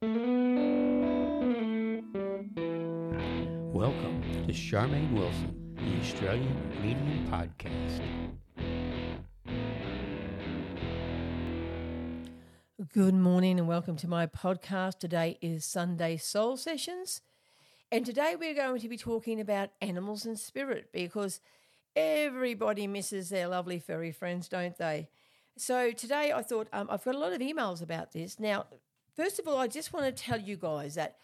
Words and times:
Welcome 0.00 0.12
to 4.46 4.52
Charmaine 4.52 5.12
Wilson, 5.12 5.74
the 5.74 5.98
Australian 6.00 6.56
Medium 6.80 7.26
Podcast. 7.28 8.00
Good 12.92 13.14
morning 13.14 13.58
and 13.58 13.66
welcome 13.66 13.96
to 13.96 14.06
my 14.06 14.28
podcast. 14.28 15.00
Today 15.00 15.36
is 15.42 15.64
Sunday 15.64 16.16
Soul 16.16 16.56
Sessions. 16.56 17.20
And 17.90 18.06
today 18.06 18.36
we're 18.38 18.54
going 18.54 18.80
to 18.80 18.88
be 18.88 18.96
talking 18.96 19.40
about 19.40 19.70
animals 19.80 20.24
and 20.24 20.38
spirit 20.38 20.90
because 20.92 21.40
everybody 21.96 22.86
misses 22.86 23.30
their 23.30 23.48
lovely 23.48 23.80
furry 23.80 24.12
friends, 24.12 24.48
don't 24.48 24.78
they? 24.78 25.08
So 25.56 25.90
today 25.90 26.32
I 26.32 26.42
thought 26.42 26.68
um, 26.72 26.86
I've 26.88 27.04
got 27.04 27.16
a 27.16 27.18
lot 27.18 27.32
of 27.32 27.40
emails 27.40 27.82
about 27.82 28.12
this. 28.12 28.38
Now, 28.38 28.66
first 29.18 29.40
of 29.40 29.48
all, 29.48 29.58
I 29.58 29.66
just 29.66 29.92
want 29.92 30.06
to 30.06 30.22
tell 30.22 30.38
you 30.38 30.56
guys 30.56 30.94
that 30.94 31.16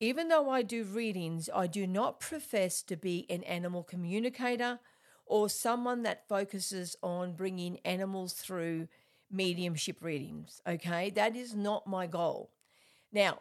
even 0.00 0.28
though 0.28 0.48
I 0.48 0.62
do 0.62 0.84
readings, 0.84 1.50
I 1.54 1.66
do 1.66 1.86
not 1.86 2.18
profess 2.18 2.82
to 2.84 2.96
be 2.96 3.26
an 3.28 3.42
animal 3.44 3.82
communicator 3.82 4.80
or 5.26 5.50
someone 5.50 6.02
that 6.04 6.28
focuses 6.28 6.96
on 7.02 7.34
bringing 7.34 7.78
animals 7.84 8.32
through 8.32 8.88
mediumship 9.30 10.02
readings. 10.02 10.62
Okay, 10.66 11.10
that 11.10 11.36
is 11.36 11.54
not 11.54 11.86
my 11.86 12.06
goal. 12.06 12.50
Now, 13.12 13.40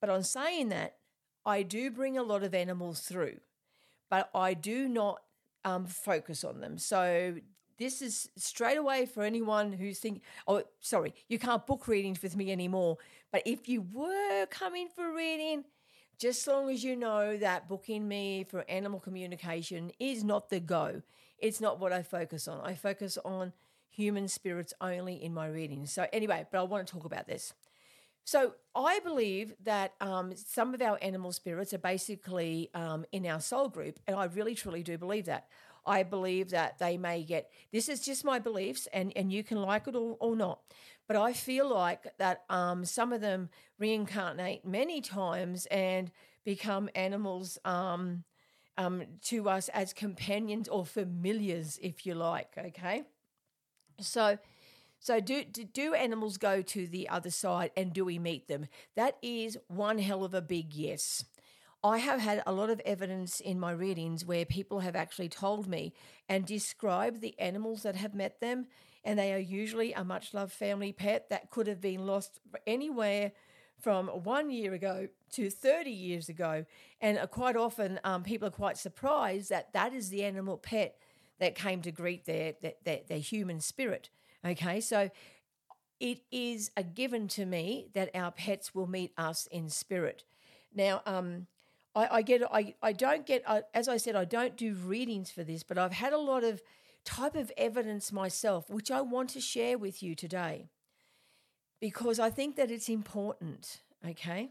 but 0.00 0.08
on 0.08 0.22
saying 0.22 0.70
that, 0.70 0.96
I 1.44 1.62
do 1.62 1.90
bring 1.90 2.16
a 2.16 2.22
lot 2.22 2.42
of 2.42 2.54
animals 2.54 3.00
through, 3.00 3.40
but 4.08 4.30
I 4.34 4.54
do 4.54 4.88
not 4.88 5.20
um, 5.64 5.86
focus 5.86 6.44
on 6.44 6.60
them. 6.60 6.78
So 6.78 7.36
this 7.78 8.02
is 8.02 8.28
straight 8.36 8.78
away 8.78 9.06
for 9.06 9.22
anyone 9.22 9.72
who's 9.72 9.98
thinking, 9.98 10.22
oh, 10.46 10.62
sorry, 10.80 11.14
you 11.28 11.38
can't 11.38 11.66
book 11.66 11.88
readings 11.88 12.22
with 12.22 12.36
me 12.36 12.52
anymore. 12.52 12.98
But 13.30 13.42
if 13.46 13.68
you 13.68 13.86
were 13.92 14.46
coming 14.46 14.88
for 14.94 15.08
a 15.08 15.12
reading, 15.12 15.64
just 16.18 16.46
as 16.46 16.52
long 16.52 16.70
as 16.70 16.84
you 16.84 16.94
know 16.94 17.36
that 17.36 17.68
booking 17.68 18.06
me 18.06 18.44
for 18.44 18.64
animal 18.68 19.00
communication 19.00 19.90
is 19.98 20.22
not 20.22 20.50
the 20.50 20.60
go. 20.60 21.02
It's 21.38 21.60
not 21.60 21.80
what 21.80 21.92
I 21.92 22.02
focus 22.02 22.46
on. 22.46 22.60
I 22.64 22.74
focus 22.74 23.18
on 23.24 23.52
human 23.90 24.28
spirits 24.28 24.72
only 24.80 25.22
in 25.22 25.34
my 25.34 25.48
readings. 25.48 25.92
So, 25.92 26.06
anyway, 26.12 26.46
but 26.50 26.60
I 26.60 26.62
want 26.62 26.86
to 26.86 26.92
talk 26.92 27.04
about 27.04 27.26
this. 27.26 27.54
So, 28.24 28.54
I 28.74 29.00
believe 29.00 29.54
that 29.64 29.94
um, 30.00 30.32
some 30.36 30.74
of 30.74 30.80
our 30.80 30.96
animal 31.02 31.32
spirits 31.32 31.74
are 31.74 31.78
basically 31.78 32.70
um, 32.74 33.04
in 33.10 33.26
our 33.26 33.40
soul 33.40 33.68
group, 33.68 33.98
and 34.06 34.16
I 34.16 34.24
really 34.26 34.54
truly 34.54 34.82
do 34.82 34.96
believe 34.96 35.26
that. 35.26 35.48
I 35.84 36.02
believe 36.02 36.50
that 36.50 36.78
they 36.78 36.96
may 36.96 37.22
get 37.24 37.50
this 37.72 37.88
is 37.88 38.00
just 38.00 38.24
my 38.24 38.38
beliefs, 38.38 38.88
and, 38.92 39.12
and 39.16 39.32
you 39.32 39.42
can 39.42 39.60
like 39.60 39.86
it 39.86 39.96
or, 39.96 40.16
or 40.20 40.36
not. 40.36 40.60
But 41.08 41.16
I 41.16 41.32
feel 41.32 41.68
like 41.68 42.16
that 42.18 42.44
um, 42.48 42.84
some 42.84 43.12
of 43.12 43.20
them 43.20 43.50
reincarnate 43.78 44.64
many 44.64 45.00
times 45.00 45.66
and 45.66 46.10
become 46.44 46.88
animals 46.94 47.58
um, 47.64 48.24
um, 48.78 49.02
to 49.22 49.48
us 49.48 49.68
as 49.70 49.92
companions 49.92 50.68
or 50.68 50.86
familiars, 50.86 51.78
if 51.82 52.06
you 52.06 52.14
like. 52.14 52.52
Okay. 52.56 53.02
So, 54.00 54.38
so 55.00 55.20
do, 55.20 55.44
do 55.44 55.94
animals 55.94 56.36
go 56.36 56.62
to 56.62 56.86
the 56.86 57.08
other 57.08 57.30
side 57.30 57.72
and 57.76 57.92
do 57.92 58.04
we 58.04 58.18
meet 58.18 58.48
them? 58.48 58.66
That 58.96 59.16
is 59.22 59.58
one 59.68 59.98
hell 59.98 60.24
of 60.24 60.34
a 60.34 60.42
big 60.42 60.74
yes. 60.74 61.24
I 61.84 61.98
have 61.98 62.20
had 62.20 62.42
a 62.46 62.52
lot 62.52 62.70
of 62.70 62.80
evidence 62.84 63.40
in 63.40 63.58
my 63.58 63.72
readings 63.72 64.24
where 64.24 64.44
people 64.44 64.80
have 64.80 64.94
actually 64.94 65.28
told 65.28 65.66
me 65.66 65.92
and 66.28 66.46
described 66.46 67.20
the 67.20 67.38
animals 67.40 67.82
that 67.82 67.96
have 67.96 68.14
met 68.14 68.40
them, 68.40 68.66
and 69.02 69.18
they 69.18 69.34
are 69.34 69.38
usually 69.38 69.92
a 69.92 70.04
much 70.04 70.32
loved 70.32 70.52
family 70.52 70.92
pet 70.92 71.28
that 71.30 71.50
could 71.50 71.66
have 71.66 71.80
been 71.80 72.06
lost 72.06 72.38
anywhere 72.68 73.32
from 73.80 74.06
one 74.06 74.48
year 74.48 74.74
ago 74.74 75.08
to 75.32 75.50
30 75.50 75.90
years 75.90 76.28
ago. 76.28 76.64
And 77.00 77.18
quite 77.32 77.56
often, 77.56 77.98
um, 78.04 78.22
people 78.22 78.46
are 78.46 78.52
quite 78.52 78.78
surprised 78.78 79.50
that 79.50 79.72
that 79.72 79.92
is 79.92 80.08
the 80.08 80.22
animal 80.22 80.58
pet 80.58 80.96
that 81.40 81.56
came 81.56 81.82
to 81.82 81.90
greet 81.90 82.26
their, 82.26 82.54
their, 82.62 82.74
their, 82.84 83.00
their 83.08 83.18
human 83.18 83.60
spirit. 83.60 84.08
Okay, 84.46 84.80
so 84.80 85.10
it 85.98 86.20
is 86.30 86.70
a 86.76 86.84
given 86.84 87.26
to 87.28 87.44
me 87.44 87.88
that 87.94 88.10
our 88.14 88.30
pets 88.30 88.72
will 88.72 88.86
meet 88.86 89.12
us 89.18 89.48
in 89.50 89.68
spirit. 89.68 90.22
Now, 90.74 91.02
um, 91.06 91.48
I, 91.94 92.08
I 92.10 92.22
get 92.22 92.42
I, 92.52 92.74
I 92.82 92.92
don't 92.92 93.26
get 93.26 93.42
uh, 93.46 93.62
as 93.74 93.88
I 93.88 93.96
said 93.96 94.16
I 94.16 94.24
don't 94.24 94.56
do 94.56 94.74
readings 94.74 95.30
for 95.30 95.44
this, 95.44 95.62
but 95.62 95.78
I've 95.78 95.92
had 95.92 96.12
a 96.12 96.18
lot 96.18 96.44
of 96.44 96.62
type 97.04 97.34
of 97.34 97.50
evidence 97.56 98.12
myself, 98.12 98.70
which 98.70 98.90
I 98.90 99.00
want 99.00 99.30
to 99.30 99.40
share 99.40 99.76
with 99.76 100.02
you 100.02 100.14
today, 100.14 100.68
because 101.80 102.18
I 102.18 102.30
think 102.30 102.56
that 102.56 102.70
it's 102.70 102.88
important. 102.88 103.80
Okay. 104.08 104.50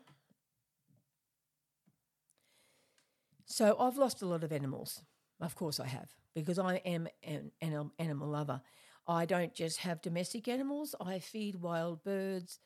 So 3.45 3.75
I've 3.79 3.97
lost 3.97 4.21
a 4.21 4.25
lot 4.25 4.43
of 4.43 4.51
animals. 4.51 5.01
Of 5.41 5.55
course, 5.55 5.79
I 5.79 5.87
have, 5.87 6.09
because 6.33 6.59
I 6.59 6.75
am 6.85 7.07
an 7.23 7.51
animal 7.99 8.29
lover. 8.29 8.61
I 9.07 9.25
don't 9.25 9.53
just 9.53 9.79
have 9.79 10.01
domestic 10.01 10.47
animals, 10.47 10.95
I 11.01 11.19
feed 11.19 11.55
wild 11.55 12.03
birds. 12.03 12.59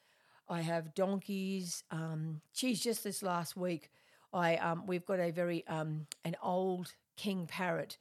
I 0.48 0.62
have 0.62 0.94
donkeys. 0.94 1.84
Um, 1.90 2.42
geez, 2.54 2.80
just 2.80 3.04
this 3.04 3.24
last 3.24 3.58
week, 3.58 3.90
I 4.36 4.58
um, 4.58 4.86
we've 4.86 5.06
got 5.06 5.20
a 5.20 5.32
very 5.32 5.66
um, 5.68 6.08
an 6.24 6.36
old 6.44 6.94
king 7.18 7.48
parrot, 7.48 7.98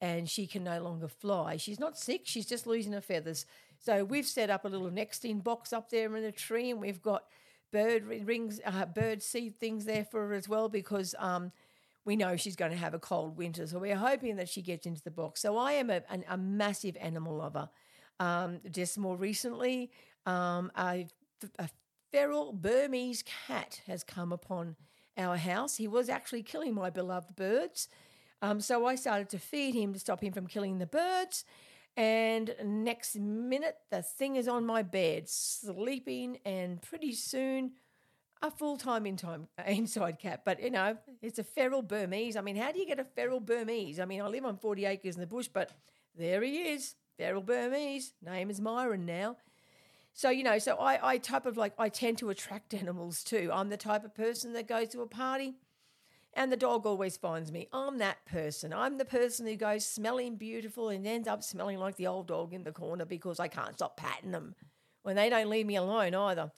and 0.00 0.28
she 0.28 0.46
can 0.46 0.64
no 0.64 0.82
longer 0.82 1.08
fly. 1.08 1.56
She's 1.56 1.80
not 1.80 1.96
sick; 1.96 2.22
she's 2.24 2.46
just 2.46 2.66
losing 2.66 2.92
her 2.92 3.00
feathers. 3.00 3.46
So 3.78 4.04
we've 4.04 4.26
set 4.26 4.50
up 4.50 4.64
a 4.64 4.68
little 4.68 4.90
nesting 4.90 5.40
box 5.40 5.72
up 5.72 5.90
there 5.90 6.14
in 6.16 6.24
a 6.24 6.32
tree, 6.32 6.70
and 6.70 6.80
we've 6.80 7.02
got 7.02 7.24
bird 7.72 8.04
rings, 8.04 8.60
uh, 8.64 8.86
bird 8.86 9.22
seed 9.22 9.58
things 9.58 9.84
there 9.84 10.04
for 10.04 10.28
her 10.28 10.34
as 10.34 10.48
well 10.48 10.68
because 10.68 11.14
um, 11.18 11.52
we 12.04 12.16
know 12.16 12.36
she's 12.36 12.56
going 12.56 12.70
to 12.70 12.76
have 12.76 12.94
a 12.94 12.98
cold 12.98 13.36
winter. 13.36 13.66
So 13.66 13.78
we're 13.78 13.96
hoping 13.96 14.36
that 14.36 14.48
she 14.48 14.62
gets 14.62 14.86
into 14.86 15.02
the 15.02 15.10
box. 15.10 15.42
So 15.42 15.56
I 15.56 15.72
am 15.72 15.90
a, 15.90 16.02
a, 16.10 16.20
a 16.30 16.36
massive 16.36 16.96
animal 17.00 17.36
lover. 17.36 17.68
Um, 18.18 18.60
just 18.70 18.96
more 18.96 19.16
recently, 19.16 19.90
um, 20.24 20.72
a, 20.78 21.06
a 21.58 21.68
feral 22.10 22.52
Burmese 22.52 23.22
cat 23.46 23.82
has 23.86 24.02
come 24.02 24.32
upon 24.32 24.76
our 25.16 25.36
house. 25.36 25.76
He 25.76 25.88
was 25.88 26.08
actually 26.08 26.42
killing 26.42 26.74
my 26.74 26.90
beloved 26.90 27.36
birds. 27.36 27.88
Um, 28.42 28.60
so 28.60 28.86
I 28.86 28.96
started 28.96 29.28
to 29.30 29.38
feed 29.38 29.74
him 29.74 29.92
to 29.92 29.98
stop 29.98 30.22
him 30.22 30.32
from 30.32 30.46
killing 30.46 30.78
the 30.78 30.86
birds. 30.86 31.44
And 31.96 32.54
next 32.62 33.16
minute, 33.16 33.76
the 33.90 34.02
thing 34.02 34.36
is 34.36 34.48
on 34.48 34.66
my 34.66 34.82
bed, 34.82 35.28
sleeping, 35.28 36.38
and 36.44 36.82
pretty 36.82 37.12
soon 37.12 37.72
a 38.42 38.50
full 38.50 38.76
time 38.76 39.06
in 39.06 39.16
time 39.16 39.48
inside 39.66 40.18
cat, 40.18 40.42
but 40.44 40.62
you 40.62 40.70
know, 40.70 40.96
it's 41.22 41.38
a 41.38 41.44
feral 41.44 41.82
Burmese. 41.82 42.36
I 42.36 42.40
mean, 42.40 42.56
how 42.56 42.72
do 42.72 42.78
you 42.78 42.86
get 42.86 43.00
a 43.00 43.04
feral 43.04 43.40
Burmese? 43.40 43.98
I 43.98 44.04
mean, 44.04 44.20
I 44.20 44.28
live 44.28 44.44
on 44.44 44.56
40 44.58 44.84
acres 44.84 45.14
in 45.14 45.20
the 45.20 45.26
bush, 45.26 45.48
but 45.52 45.70
there 46.16 46.42
he 46.42 46.70
is, 46.70 46.94
feral 47.16 47.42
Burmese. 47.42 48.12
Name 48.22 48.50
is 48.50 48.60
Myron 48.60 49.06
now. 49.06 49.36
So, 50.16 50.30
you 50.30 50.44
know, 50.44 50.58
so 50.58 50.76
I, 50.76 51.12
I 51.12 51.18
type 51.18 51.44
of 51.44 51.58
like, 51.58 51.74
I 51.78 51.90
tend 51.90 52.16
to 52.18 52.30
attract 52.30 52.72
animals 52.72 53.22
too. 53.22 53.50
I'm 53.52 53.68
the 53.68 53.76
type 53.76 54.02
of 54.02 54.14
person 54.14 54.54
that 54.54 54.66
goes 54.66 54.88
to 54.88 55.02
a 55.02 55.06
party 55.06 55.56
and 56.32 56.50
the 56.50 56.56
dog 56.56 56.86
always 56.86 57.18
finds 57.18 57.52
me. 57.52 57.68
I'm 57.70 57.98
that 57.98 58.24
person. 58.24 58.72
I'm 58.72 58.96
the 58.96 59.04
person 59.04 59.46
who 59.46 59.56
goes 59.56 59.84
smelling 59.84 60.36
beautiful 60.36 60.88
and 60.88 61.06
ends 61.06 61.28
up 61.28 61.42
smelling 61.42 61.78
like 61.78 61.96
the 61.96 62.06
old 62.06 62.28
dog 62.28 62.54
in 62.54 62.64
the 62.64 62.72
corner 62.72 63.04
because 63.04 63.38
I 63.38 63.48
can't 63.48 63.74
stop 63.74 63.98
patting 63.98 64.30
them 64.30 64.54
when 65.02 65.16
they 65.16 65.28
don't 65.28 65.50
leave 65.50 65.66
me 65.66 65.76
alone 65.76 66.14
either. 66.14 66.50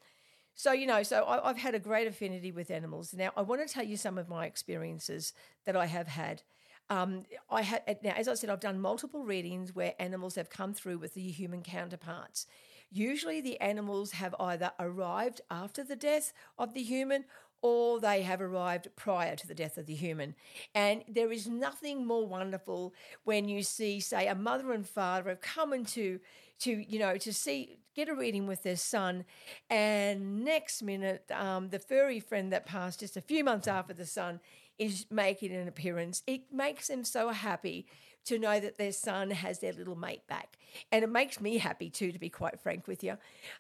So, 0.55 0.71
you 0.71 0.87
know, 0.87 1.03
so 1.03 1.25
I, 1.27 1.49
have 1.49 1.59
had 1.59 1.75
a 1.75 1.81
great 1.81 2.07
affinity 2.07 2.53
with 2.53 2.71
animals. 2.71 3.13
Now, 3.13 3.33
I 3.37 3.43
want 3.43 3.67
to 3.67 3.73
tell 3.73 3.85
you 3.85 3.97
some 3.97 4.19
of 4.19 4.29
my 4.29 4.47
experiences 4.47 5.33
that 5.65 5.77
I 5.77 5.87
have 5.87 6.07
had. 6.07 6.43
Um, 6.91 7.25
I 7.51 7.63
had 7.63 7.99
now, 8.05 8.15
as 8.17 8.29
I 8.29 8.35
said, 8.35 8.51
I've 8.51 8.61
done 8.61 8.81
multiple 8.81 9.25
readings 9.25 9.75
where 9.75 9.95
animals 9.99 10.37
have 10.37 10.49
come 10.49 10.75
through 10.75 10.99
with 10.99 11.15
the 11.15 11.29
human 11.31 11.63
counterparts. 11.63 12.47
Usually, 12.91 13.41
the 13.41 13.61
animals 13.61 14.13
have 14.13 14.35
either 14.41 14.73
arrived 14.79 15.41
after 15.51 15.85
the 15.85 15.97
death 15.97 16.33
of 16.59 16.75
the 16.75 16.83
human 16.83 17.25
or 17.61 17.99
they 17.99 18.23
have 18.23 18.41
arrived 18.41 18.89
prior 18.95 19.35
to 19.35 19.47
the 19.47 19.55
death 19.55 19.77
of 19.79 19.87
the 19.87 19.95
human. 19.95 20.35
And 20.75 21.03
there 21.09 21.33
is 21.33 21.49
nothing 21.49 22.07
more 22.07 22.27
wonderful 22.27 22.95
when 23.25 23.49
you 23.49 23.63
see, 23.63 23.99
say, 24.01 24.29
a 24.29 24.35
mother 24.35 24.73
and 24.73 24.87
father 24.87 25.31
have 25.31 25.41
come 25.41 25.73
into 25.73 26.21
to, 26.61 26.71
you 26.71 26.99
know, 26.99 27.17
to 27.17 27.33
see 27.33 27.81
get 27.99 28.09
a 28.09 28.15
reading 28.15 28.47
with 28.47 28.63
their 28.63 28.77
son, 28.77 29.25
and 29.69 30.45
next 30.45 30.83
minute, 30.83 31.29
um, 31.33 31.69
the 31.71 31.81
furry 31.81 32.21
friend 32.21 32.53
that 32.53 32.65
passed 32.65 33.01
just 33.01 33.17
a 33.17 33.21
few 33.21 33.43
months 33.43 33.67
after 33.67 33.93
the 33.93 34.07
son 34.07 34.39
is 34.79 35.05
making 35.11 35.53
an 35.53 35.67
appearance. 35.67 36.23
It 36.25 36.53
makes 36.53 36.87
them 36.87 37.03
so 37.03 37.31
happy 37.31 37.87
to 38.29 38.39
know 38.39 38.61
that 38.61 38.79
their 38.79 38.93
son 38.93 39.31
has 39.31 39.59
their 39.59 39.73
little 39.73 39.97
mate 39.97 40.27
back. 40.27 40.59
And 40.93 41.03
it 41.03 41.11
makes 41.11 41.41
me 41.41 41.59
happy 41.59 41.91
too, 41.91 42.13
to 42.13 42.19
be 42.19 42.31
quite 42.31 42.61
frank 42.61 42.87
with 42.87 43.03
you. 43.03 43.17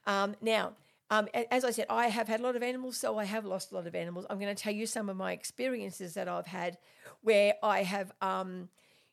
Um, 0.06 0.36
now, 0.40 0.72
um, 1.10 1.26
as 1.50 1.64
I 1.64 1.70
said, 1.70 1.86
I 1.88 2.08
have 2.08 2.28
had 2.28 2.40
a 2.40 2.42
lot 2.42 2.54
of 2.54 2.62
animals, 2.62 2.98
so 2.98 3.18
I 3.18 3.24
have 3.24 3.46
lost 3.46 3.72
a 3.72 3.74
lot 3.74 3.86
of 3.86 3.94
animals. 3.94 4.26
I'm 4.28 4.38
going 4.38 4.54
to 4.54 4.62
tell 4.62 4.74
you 4.74 4.86
some 4.86 5.08
of 5.08 5.16
my 5.16 5.32
experiences 5.32 6.14
that 6.14 6.28
I've 6.28 6.46
had 6.46 6.76
where 7.22 7.54
I 7.62 7.82
have, 7.82 8.12
um, 8.20 8.68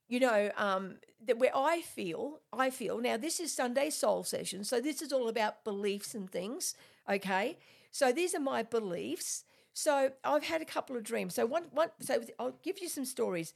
you 0.10 0.20
know, 0.20 0.52
um, 0.58 0.98
that 1.26 1.38
where 1.38 1.56
I 1.56 1.82
feel, 1.82 2.42
I 2.52 2.70
feel 2.70 3.00
now 3.00 3.16
this 3.16 3.40
is 3.40 3.54
Sunday 3.54 3.90
Soul 3.90 4.24
Session, 4.24 4.66
so 4.66 4.82
this 4.82 5.02
is 5.02 5.14
all 5.14 5.30
about 5.30 5.64
beliefs 5.64 6.14
and 6.14 6.30
things. 6.30 6.76
Okay, 7.10 7.58
so 7.92 8.12
these 8.12 8.36
are 8.36 8.42
my 8.42 8.62
beliefs. 8.62 9.46
So 9.74 10.12
I've 10.24 10.44
had 10.44 10.62
a 10.62 10.66
couple 10.66 10.96
of 10.96 11.04
dreams. 11.04 11.36
So 11.36 11.46
one, 11.46 11.66
one, 11.72 11.90
so 12.00 12.22
I'll 12.40 12.58
give 12.64 12.80
you 12.80 12.88
some 12.88 13.06
stories. 13.06 13.54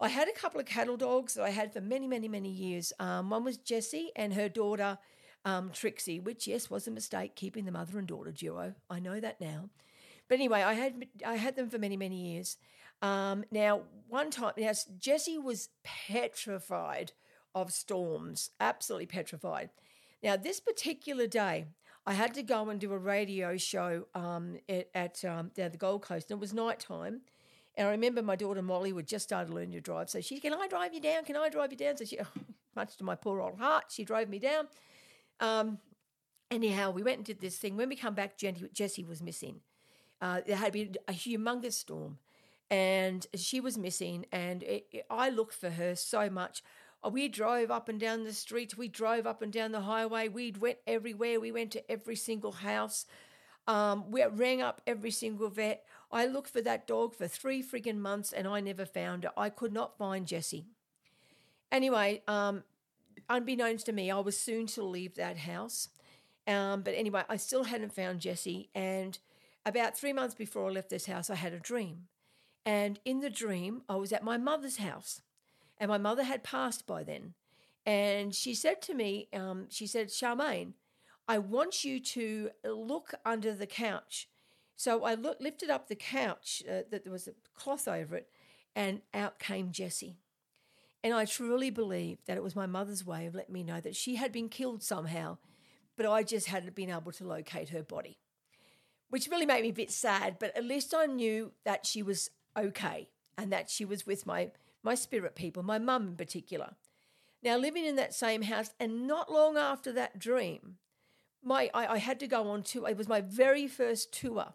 I 0.00 0.08
had 0.08 0.28
a 0.28 0.32
couple 0.32 0.60
of 0.60 0.66
cattle 0.66 0.96
dogs 0.96 1.34
that 1.34 1.44
I 1.44 1.50
had 1.50 1.72
for 1.72 1.80
many, 1.80 2.06
many, 2.06 2.28
many 2.28 2.50
years. 2.50 2.92
Um, 3.00 3.30
one 3.30 3.44
was 3.44 3.56
Jessie 3.56 4.12
and 4.14 4.34
her 4.34 4.48
daughter 4.48 4.98
um, 5.44 5.70
Trixie, 5.72 6.20
which 6.20 6.46
yes 6.46 6.70
was 6.70 6.86
a 6.86 6.90
mistake 6.90 7.34
keeping 7.34 7.64
the 7.64 7.72
mother 7.72 7.98
and 7.98 8.06
daughter 8.06 8.30
duo. 8.30 8.74
I 8.88 9.00
know 9.00 9.18
that 9.18 9.40
now. 9.40 9.70
But 10.28 10.36
anyway, 10.36 10.62
I 10.62 10.74
had 10.74 11.06
I 11.26 11.36
had 11.36 11.56
them 11.56 11.70
for 11.70 11.78
many, 11.78 11.96
many 11.96 12.32
years. 12.32 12.58
Um, 13.00 13.44
now, 13.50 13.82
one 14.08 14.30
time, 14.30 14.52
now 14.56 14.72
Jessie 14.98 15.38
was 15.38 15.68
petrified 15.84 17.12
of 17.54 17.72
storms, 17.72 18.50
absolutely 18.60 19.06
petrified. 19.06 19.70
Now, 20.22 20.36
this 20.36 20.60
particular 20.60 21.26
day, 21.26 21.66
I 22.04 22.12
had 22.12 22.34
to 22.34 22.42
go 22.42 22.68
and 22.68 22.80
do 22.80 22.92
a 22.92 22.98
radio 22.98 23.56
show 23.56 24.06
um, 24.14 24.58
at, 24.68 24.88
at 24.94 25.24
um, 25.24 25.50
the 25.54 25.70
Gold 25.78 26.02
Coast, 26.02 26.30
and 26.30 26.38
it 26.38 26.40
was 26.40 26.52
night 26.52 26.80
time. 26.80 27.22
And 27.78 27.86
I 27.86 27.92
remember 27.92 28.22
my 28.22 28.34
daughter 28.34 28.60
Molly 28.60 28.92
would 28.92 29.06
just 29.06 29.24
started 29.24 29.54
learning 29.54 29.70
to 29.72 29.80
drive, 29.80 30.10
so 30.10 30.20
she, 30.20 30.40
can 30.40 30.52
I 30.52 30.66
drive 30.66 30.92
you 30.92 31.00
down? 31.00 31.24
Can 31.24 31.36
I 31.36 31.48
drive 31.48 31.70
you 31.70 31.78
down? 31.78 31.96
So 31.96 32.04
she, 32.04 32.18
oh, 32.18 32.26
much 32.74 32.96
to 32.96 33.04
my 33.04 33.14
poor 33.14 33.40
old 33.40 33.60
heart, 33.60 33.84
she 33.88 34.04
drove 34.04 34.28
me 34.28 34.40
down. 34.40 34.66
Um, 35.38 35.78
anyhow, 36.50 36.90
we 36.90 37.04
went 37.04 37.18
and 37.18 37.24
did 37.24 37.40
this 37.40 37.56
thing. 37.56 37.76
When 37.76 37.88
we 37.88 37.94
come 37.94 38.14
back, 38.14 38.36
Jessie 38.36 39.04
was 39.04 39.22
missing. 39.22 39.60
Uh, 40.20 40.40
there 40.44 40.56
had 40.56 40.72
been 40.72 40.96
a 41.06 41.12
humongous 41.12 41.74
storm, 41.74 42.18
and 42.68 43.24
she 43.36 43.60
was 43.60 43.78
missing. 43.78 44.26
And 44.32 44.64
it, 44.64 44.86
it, 44.90 45.06
I 45.08 45.30
looked 45.30 45.54
for 45.54 45.70
her 45.70 45.94
so 45.94 46.28
much. 46.28 46.64
Uh, 47.04 47.10
we 47.10 47.28
drove 47.28 47.70
up 47.70 47.88
and 47.88 48.00
down 48.00 48.24
the 48.24 48.32
streets. 48.32 48.76
We 48.76 48.88
drove 48.88 49.24
up 49.24 49.40
and 49.40 49.52
down 49.52 49.70
the 49.70 49.82
highway. 49.82 50.26
We 50.26 50.52
went 50.58 50.78
everywhere. 50.88 51.38
We 51.38 51.52
went 51.52 51.70
to 51.72 51.88
every 51.88 52.16
single 52.16 52.50
house. 52.50 53.06
Um, 53.68 54.10
we 54.10 54.24
rang 54.24 54.62
up 54.62 54.80
every 54.84 55.12
single 55.12 55.48
vet. 55.48 55.84
I 56.10 56.26
looked 56.26 56.50
for 56.50 56.62
that 56.62 56.86
dog 56.86 57.14
for 57.14 57.28
three 57.28 57.62
friggin' 57.62 57.98
months 57.98 58.32
and 58.32 58.48
I 58.48 58.60
never 58.60 58.86
found 58.86 59.24
her. 59.24 59.32
I 59.36 59.50
could 59.50 59.72
not 59.72 59.98
find 59.98 60.26
Jessie. 60.26 60.66
Anyway, 61.70 62.22
um, 62.26 62.64
unbeknownst 63.28 63.86
to 63.86 63.92
me, 63.92 64.10
I 64.10 64.20
was 64.20 64.38
soon 64.38 64.66
to 64.68 64.82
leave 64.82 65.16
that 65.16 65.38
house. 65.38 65.88
Um, 66.46 66.80
but 66.80 66.94
anyway, 66.94 67.24
I 67.28 67.36
still 67.36 67.64
hadn't 67.64 67.92
found 67.92 68.20
Jessie. 68.20 68.70
And 68.74 69.18
about 69.66 69.98
three 69.98 70.14
months 70.14 70.34
before 70.34 70.66
I 70.66 70.72
left 70.72 70.88
this 70.88 71.06
house, 71.06 71.28
I 71.28 71.34
had 71.34 71.52
a 71.52 71.60
dream. 71.60 72.08
And 72.64 72.98
in 73.04 73.20
the 73.20 73.30
dream, 73.30 73.82
I 73.88 73.96
was 73.96 74.12
at 74.12 74.24
my 74.24 74.38
mother's 74.38 74.78
house, 74.78 75.20
and 75.78 75.90
my 75.90 75.98
mother 75.98 76.22
had 76.22 76.42
passed 76.42 76.86
by 76.86 77.02
then. 77.02 77.34
And 77.84 78.34
she 78.34 78.54
said 78.54 78.82
to 78.82 78.94
me, 78.94 79.28
um, 79.32 79.66
she 79.70 79.86
said, 79.86 80.08
Charmaine, 80.08 80.72
I 81.26 81.38
want 81.38 81.84
you 81.84 82.00
to 82.00 82.50
look 82.64 83.14
under 83.24 83.54
the 83.54 83.66
couch. 83.66 84.28
So 84.78 85.02
I 85.02 85.14
look, 85.14 85.38
lifted 85.40 85.70
up 85.70 85.88
the 85.88 85.96
couch, 85.96 86.62
uh, 86.70 86.82
that 86.92 87.02
there 87.02 87.12
was 87.12 87.26
a 87.26 87.32
cloth 87.52 87.88
over 87.88 88.14
it, 88.14 88.28
and 88.76 89.02
out 89.12 89.40
came 89.40 89.72
Jessie. 89.72 90.18
And 91.02 91.12
I 91.12 91.24
truly 91.24 91.68
believe 91.68 92.18
that 92.26 92.36
it 92.36 92.44
was 92.44 92.54
my 92.54 92.66
mother's 92.66 93.04
way 93.04 93.26
of 93.26 93.34
letting 93.34 93.54
me 93.54 93.64
know 93.64 93.80
that 93.80 93.96
she 93.96 94.14
had 94.14 94.30
been 94.30 94.48
killed 94.48 94.84
somehow, 94.84 95.38
but 95.96 96.06
I 96.06 96.22
just 96.22 96.46
hadn't 96.46 96.76
been 96.76 96.90
able 96.90 97.10
to 97.10 97.26
locate 97.26 97.70
her 97.70 97.82
body, 97.82 98.18
which 99.10 99.26
really 99.26 99.46
made 99.46 99.62
me 99.62 99.70
a 99.70 99.72
bit 99.72 99.90
sad. 99.90 100.36
But 100.38 100.56
at 100.56 100.64
least 100.64 100.94
I 100.94 101.06
knew 101.06 101.50
that 101.64 101.84
she 101.84 102.00
was 102.00 102.30
okay 102.56 103.08
and 103.36 103.52
that 103.52 103.68
she 103.70 103.84
was 103.84 104.06
with 104.06 104.26
my, 104.26 104.52
my 104.84 104.94
spirit 104.94 105.34
people, 105.34 105.64
my 105.64 105.80
mum 105.80 106.06
in 106.06 106.16
particular. 106.16 106.76
Now, 107.42 107.56
living 107.56 107.84
in 107.84 107.96
that 107.96 108.14
same 108.14 108.42
house, 108.42 108.70
and 108.78 109.08
not 109.08 109.32
long 109.32 109.56
after 109.56 109.92
that 109.94 110.20
dream, 110.20 110.76
my 111.42 111.68
I, 111.74 111.94
I 111.94 111.98
had 111.98 112.20
to 112.20 112.28
go 112.28 112.48
on 112.48 112.62
to 112.64 112.86
it 112.86 112.96
was 112.96 113.08
my 113.08 113.20
very 113.20 113.66
first 113.66 114.12
tour. 114.12 114.54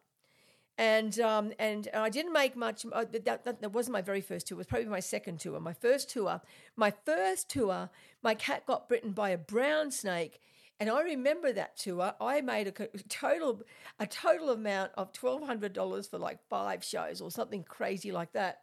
And 0.78 1.20
um, 1.20 1.54
and 1.60 1.88
I 1.94 2.10
didn't 2.10 2.34
make 2.34 2.56
much. 2.56 2.86
Uh, 2.92 3.06
that, 3.12 3.26
that, 3.26 3.62
that 3.62 3.72
wasn't 3.72 3.94
my 3.94 4.02
very 4.02 4.22
first 4.22 4.48
tour. 4.48 4.56
It 4.56 4.58
was 4.58 4.68
probably 4.68 4.88
my 4.88 5.00
second 5.00 5.40
tour. 5.40 5.60
My 5.60 5.74
first 5.74 6.10
tour, 6.10 6.42
my 6.76 6.92
first 7.06 7.50
tour, 7.50 7.92
my 8.24 8.34
cat 8.34 8.66
got 8.66 8.90
bitten 8.90 9.12
by 9.12 9.30
a 9.30 9.38
brown 9.38 9.92
snake, 9.92 10.40
and 10.80 10.90
I 10.90 11.02
remember 11.02 11.54
that 11.54 11.78
tour. 11.78 12.14
I 12.20 12.42
made 12.42 12.68
a 12.68 12.72
total 13.08 13.62
a 14.00 14.08
total 14.08 14.50
amount 14.50 14.94
of 14.98 15.14
twelve 15.14 15.44
hundred 15.44 15.74
dollars 15.74 16.08
for 16.08 16.18
like 16.18 16.40
five 16.50 16.84
shows 16.84 17.22
or 17.22 17.30
something 17.30 17.64
crazy 17.64 18.12
like 18.12 18.34
that. 18.34 18.62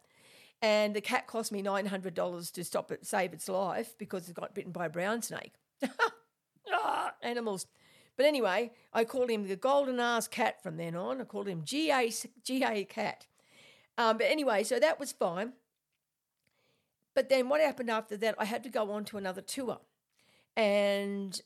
And 0.62 0.94
the 0.94 1.00
cat 1.00 1.28
cost 1.28 1.52
me 1.52 1.62
nine 1.62 1.86
hundred 1.86 2.14
dollars 2.14 2.50
to 2.52 2.64
stop 2.64 2.90
it, 2.90 3.06
save 3.06 3.32
its 3.32 3.48
life 3.48 3.94
because 3.98 4.28
it 4.28 4.34
got 4.34 4.54
bitten 4.54 4.72
by 4.72 4.86
a 4.86 4.90
brown 4.90 5.22
snake. 5.22 5.52
ah, 6.72 7.12
animals. 7.22 7.66
But 8.20 8.26
anyway, 8.26 8.72
I 8.92 9.04
called 9.04 9.30
him 9.30 9.48
the 9.48 9.56
golden 9.56 9.98
ass 9.98 10.28
cat 10.28 10.62
from 10.62 10.76
then 10.76 10.94
on. 10.94 11.22
I 11.22 11.24
called 11.24 11.48
him 11.48 11.62
GA 11.64 12.12
GA 12.44 12.84
cat. 12.84 13.24
Um, 13.96 14.18
but 14.18 14.26
anyway, 14.26 14.62
so 14.62 14.78
that 14.78 15.00
was 15.00 15.10
fine. 15.10 15.54
But 17.14 17.30
then 17.30 17.48
what 17.48 17.62
happened 17.62 17.90
after 17.90 18.18
that? 18.18 18.34
I 18.36 18.44
had 18.44 18.62
to 18.64 18.68
go 18.68 18.90
on 18.90 19.06
to 19.06 19.16
another 19.16 19.40
tour, 19.40 19.80
and 20.54 21.40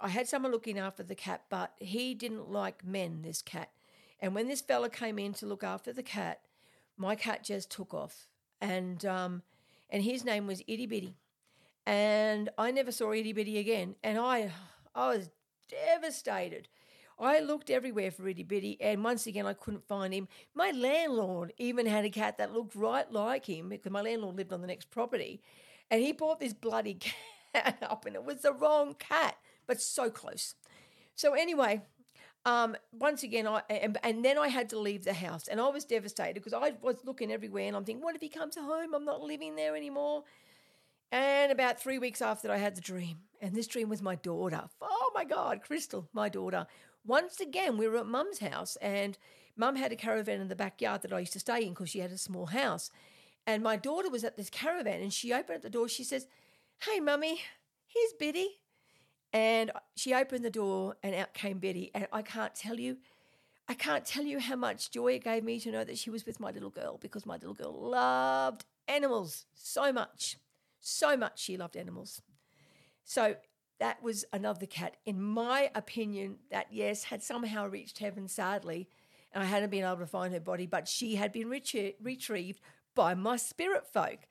I 0.00 0.08
had 0.08 0.26
someone 0.26 0.50
looking 0.50 0.80
after 0.80 1.04
the 1.04 1.14
cat, 1.14 1.44
but 1.48 1.74
he 1.78 2.14
didn't 2.14 2.50
like 2.50 2.84
men, 2.84 3.22
this 3.22 3.40
cat. 3.40 3.70
And 4.18 4.34
when 4.34 4.48
this 4.48 4.62
fella 4.62 4.90
came 4.90 5.16
in 5.16 5.32
to 5.34 5.46
look 5.46 5.62
after 5.62 5.92
the 5.92 6.02
cat, 6.02 6.40
my 6.96 7.14
cat 7.14 7.44
just 7.44 7.70
took 7.70 7.94
off. 7.94 8.26
And 8.60 9.06
um, 9.06 9.42
and 9.88 10.02
his 10.02 10.24
name 10.24 10.48
was 10.48 10.60
Itty 10.66 10.86
Bitty. 10.86 11.14
And 11.86 12.48
I 12.58 12.72
never 12.72 12.90
saw 12.90 13.12
Itty 13.12 13.32
Bitty 13.32 13.58
again. 13.58 13.94
And 14.02 14.18
I 14.18 14.50
I 14.92 15.14
was 15.14 15.30
devastated. 15.70 16.68
I 17.18 17.40
looked 17.40 17.68
everywhere 17.68 18.10
for 18.10 18.26
Itty 18.28 18.44
Bitty, 18.44 18.78
and 18.80 19.04
once 19.04 19.26
again, 19.26 19.46
I 19.46 19.52
couldn't 19.52 19.86
find 19.86 20.14
him. 20.14 20.26
My 20.54 20.70
landlord 20.70 21.52
even 21.58 21.86
had 21.86 22.04
a 22.04 22.10
cat 22.10 22.38
that 22.38 22.54
looked 22.54 22.74
right 22.74 23.10
like 23.12 23.46
him 23.46 23.68
because 23.68 23.92
my 23.92 24.00
landlord 24.00 24.36
lived 24.36 24.52
on 24.52 24.62
the 24.62 24.66
next 24.66 24.90
property, 24.90 25.42
and 25.90 26.00
he 26.00 26.12
bought 26.12 26.40
this 26.40 26.54
bloody 26.54 26.94
cat 27.54 27.78
up, 27.82 28.06
and 28.06 28.16
it 28.16 28.24
was 28.24 28.40
the 28.40 28.52
wrong 28.52 28.94
cat 28.98 29.36
but 29.66 29.80
so 29.80 30.10
close. 30.10 30.54
So 31.14 31.34
anyway, 31.34 31.82
um, 32.46 32.74
once 32.90 33.22
again, 33.22 33.46
I 33.46 33.62
and, 33.68 33.98
and, 34.02 34.24
then 34.24 34.38
I 34.38 34.48
had 34.48 34.70
to 34.70 34.78
leave 34.78 35.04
the 35.04 35.12
house, 35.12 35.46
and 35.46 35.60
I 35.60 35.68
was 35.68 35.84
devastated 35.84 36.34
because 36.34 36.54
I 36.54 36.72
was 36.80 36.96
looking 37.04 37.30
everywhere, 37.30 37.68
and 37.68 37.76
I'm 37.76 37.84
thinking, 37.84 38.02
what 38.02 38.14
if 38.14 38.22
he 38.22 38.30
comes 38.30 38.56
home? 38.56 38.94
I'm 38.94 39.04
not 39.04 39.20
living 39.20 39.56
there 39.56 39.76
anymore. 39.76 40.24
And 41.12 41.50
about 41.50 41.80
three 41.80 41.98
weeks 41.98 42.22
after, 42.22 42.48
that, 42.48 42.54
I 42.54 42.58
had 42.58 42.76
the 42.76 42.80
dream, 42.80 43.18
and 43.40 43.54
this 43.54 43.66
dream 43.66 43.88
was 43.88 44.00
my 44.00 44.14
daughter. 44.14 44.68
Oh 44.80 45.10
my 45.14 45.24
God, 45.24 45.62
Crystal, 45.62 46.08
my 46.12 46.28
daughter. 46.28 46.66
Once 47.04 47.40
again, 47.40 47.76
we 47.76 47.88
were 47.88 47.96
at 47.96 48.06
Mum's 48.06 48.38
house, 48.38 48.76
and 48.76 49.18
Mum 49.56 49.76
had 49.76 49.92
a 49.92 49.96
caravan 49.96 50.40
in 50.40 50.48
the 50.48 50.54
backyard 50.54 51.02
that 51.02 51.12
I 51.12 51.20
used 51.20 51.32
to 51.32 51.40
stay 51.40 51.64
in 51.64 51.70
because 51.70 51.90
she 51.90 51.98
had 51.98 52.12
a 52.12 52.18
small 52.18 52.46
house. 52.46 52.90
And 53.46 53.62
my 53.62 53.76
daughter 53.76 54.08
was 54.08 54.22
at 54.22 54.36
this 54.36 54.50
caravan, 54.50 55.00
and 55.00 55.12
she 55.12 55.32
opened 55.32 55.62
the 55.62 55.70
door. 55.70 55.88
She 55.88 56.04
says, 56.04 56.26
"Hey, 56.82 57.00
Mummy, 57.00 57.40
here's 57.86 58.12
Biddy." 58.12 58.60
And 59.32 59.70
she 59.96 60.14
opened 60.14 60.44
the 60.44 60.50
door 60.50 60.96
and 61.02 61.14
out 61.14 61.34
came 61.34 61.58
Betty. 61.58 61.90
And 61.94 62.06
I 62.12 62.22
can't 62.22 62.54
tell 62.54 62.78
you, 62.78 62.98
I 63.68 63.74
can't 63.74 64.04
tell 64.04 64.24
you 64.24 64.40
how 64.40 64.56
much 64.56 64.90
joy 64.90 65.12
it 65.14 65.24
gave 65.24 65.44
me 65.44 65.60
to 65.60 65.70
know 65.70 65.84
that 65.84 65.98
she 65.98 66.10
was 66.10 66.26
with 66.26 66.40
my 66.40 66.50
little 66.50 66.70
girl 66.70 66.98
because 66.98 67.26
my 67.26 67.34
little 67.34 67.54
girl 67.54 67.72
loved 67.72 68.64
animals 68.88 69.46
so 69.54 69.92
much. 69.92 70.36
So 70.80 71.16
much 71.16 71.40
she 71.40 71.56
loved 71.56 71.76
animals. 71.76 72.22
So 73.04 73.36
that 73.78 74.02
was 74.02 74.24
another 74.32 74.66
cat, 74.66 74.96
in 75.06 75.22
my 75.22 75.70
opinion, 75.74 76.36
that 76.50 76.66
yes, 76.70 77.04
had 77.04 77.22
somehow 77.22 77.66
reached 77.66 77.98
heaven 77.98 78.28
sadly. 78.28 78.88
And 79.32 79.42
I 79.42 79.46
hadn't 79.46 79.70
been 79.70 79.84
able 79.84 79.98
to 79.98 80.06
find 80.06 80.32
her 80.34 80.40
body, 80.40 80.66
but 80.66 80.88
she 80.88 81.16
had 81.16 81.32
been 81.32 81.48
retrie- 81.48 81.94
retrieved 82.02 82.60
by 82.94 83.14
my 83.14 83.36
spirit 83.36 83.86
folk 83.86 84.26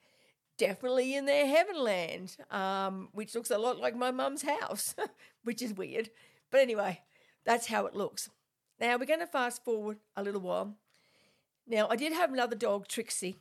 definitely 0.58 1.16
in 1.16 1.24
their 1.24 1.46
heavenland, 1.46 2.36
um, 2.52 3.08
which 3.12 3.34
looks 3.34 3.50
a 3.50 3.56
lot 3.56 3.78
like 3.78 3.96
my 3.96 4.10
mum's 4.10 4.42
house, 4.42 4.94
which 5.42 5.62
is 5.62 5.72
weird. 5.72 6.10
But 6.50 6.60
anyway, 6.60 7.00
that's 7.46 7.68
how 7.68 7.86
it 7.86 7.94
looks. 7.94 8.28
Now 8.78 8.98
we're 8.98 9.06
going 9.06 9.20
to 9.20 9.26
fast 9.26 9.64
forward 9.64 9.98
a 10.16 10.22
little 10.22 10.42
while. 10.42 10.76
Now, 11.66 11.88
I 11.88 11.96
did 11.96 12.12
have 12.12 12.32
another 12.32 12.56
dog, 12.56 12.88
Trixie. 12.88 13.38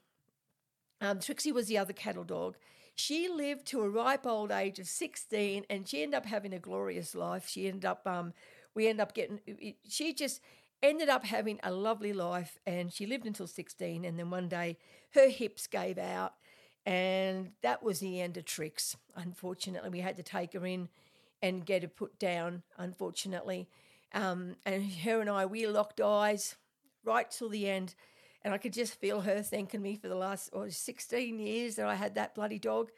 Um, 1.02 1.20
Trixie 1.20 1.52
was 1.52 1.68
the 1.68 1.78
other 1.78 1.94
cattle 1.94 2.24
dog. 2.24 2.58
She 3.00 3.30
lived 3.30 3.66
to 3.68 3.82
a 3.82 3.90
ripe 3.90 4.28
old 4.28 4.52
age 4.52 4.78
of 4.78 4.86
16 4.86 5.66
and 5.70 5.88
she 5.88 6.04
ended 6.04 6.18
up 6.18 6.26
having 6.26 6.54
a 6.54 6.60
glorious 6.60 7.16
life. 7.16 7.48
She 7.48 7.66
ended 7.70 7.86
up, 7.86 8.06
um, 8.06 8.34
we 8.76 8.90
ended 8.90 9.02
up 9.02 9.14
getting, 9.14 9.40
she 9.88 10.14
just 10.14 10.42
ended 10.84 11.08
up 11.08 11.24
having 11.24 11.62
a 11.64 11.72
lovely 11.72 12.12
life 12.12 12.60
and 12.68 12.92
she 12.92 13.06
lived 13.06 13.26
until 13.26 13.48
16. 13.48 14.04
And 14.04 14.20
then 14.20 14.30
one 14.30 14.50
day 14.50 14.78
her 15.12 15.30
hips 15.30 15.66
gave 15.66 15.98
out 15.98 16.34
and 16.86 17.52
that 17.62 17.82
was 17.82 18.02
the 18.02 18.20
end 18.20 18.36
of 18.36 18.44
tricks. 18.44 18.98
Unfortunately, 19.16 19.90
we 19.90 20.02
had 20.02 20.18
to 20.18 20.24
take 20.24 20.52
her 20.52 20.66
in 20.66 20.90
and 21.42 21.66
get 21.66 21.84
her 21.84 21.88
put 21.88 22.20
down, 22.20 22.64
unfortunately. 22.78 23.70
Um, 24.14 24.58
and 24.66 24.92
her 24.92 25.22
and 25.22 25.30
I, 25.30 25.46
we 25.46 25.66
locked 25.68 26.02
eyes 26.02 26.58
right 27.06 27.32
till 27.32 27.48
the 27.48 27.70
end. 27.70 27.96
And 28.44 28.54
I 28.54 28.58
could 28.58 28.74
just 28.74 29.00
feel 29.00 29.22
her 29.22 29.42
thanking 29.42 29.82
me 29.82 29.96
for 29.96 30.08
the 30.08 30.16
last 30.16 30.50
oh, 30.54 30.70
16 30.70 31.40
years 31.40 31.76
that 31.76 31.88
I 31.88 31.96
had 31.96 32.16
that 32.16 32.36
bloody 32.36 32.60
dog. 32.60 32.90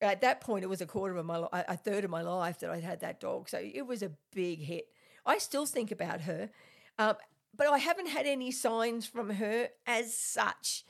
At 0.00 0.20
that 0.20 0.40
point, 0.40 0.64
it 0.64 0.68
was 0.68 0.82
a 0.82 0.86
quarter 0.86 1.16
of 1.16 1.24
my, 1.24 1.46
a 1.52 1.76
third 1.76 2.04
of 2.04 2.10
my 2.10 2.20
life 2.20 2.60
that 2.60 2.70
I'd 2.70 2.84
had 2.84 3.00
that 3.00 3.20
dog. 3.20 3.48
So 3.48 3.58
it 3.58 3.86
was 3.86 4.02
a 4.02 4.12
big 4.34 4.60
hit. 4.60 4.88
I 5.24 5.38
still 5.38 5.64
think 5.64 5.90
about 5.90 6.22
her, 6.22 6.50
um, 6.98 7.14
but 7.56 7.66
I 7.66 7.78
haven't 7.78 8.08
had 8.08 8.26
any 8.26 8.50
signs 8.50 9.06
from 9.06 9.30
her 9.30 9.68
as 9.86 10.14
such. 10.14 10.84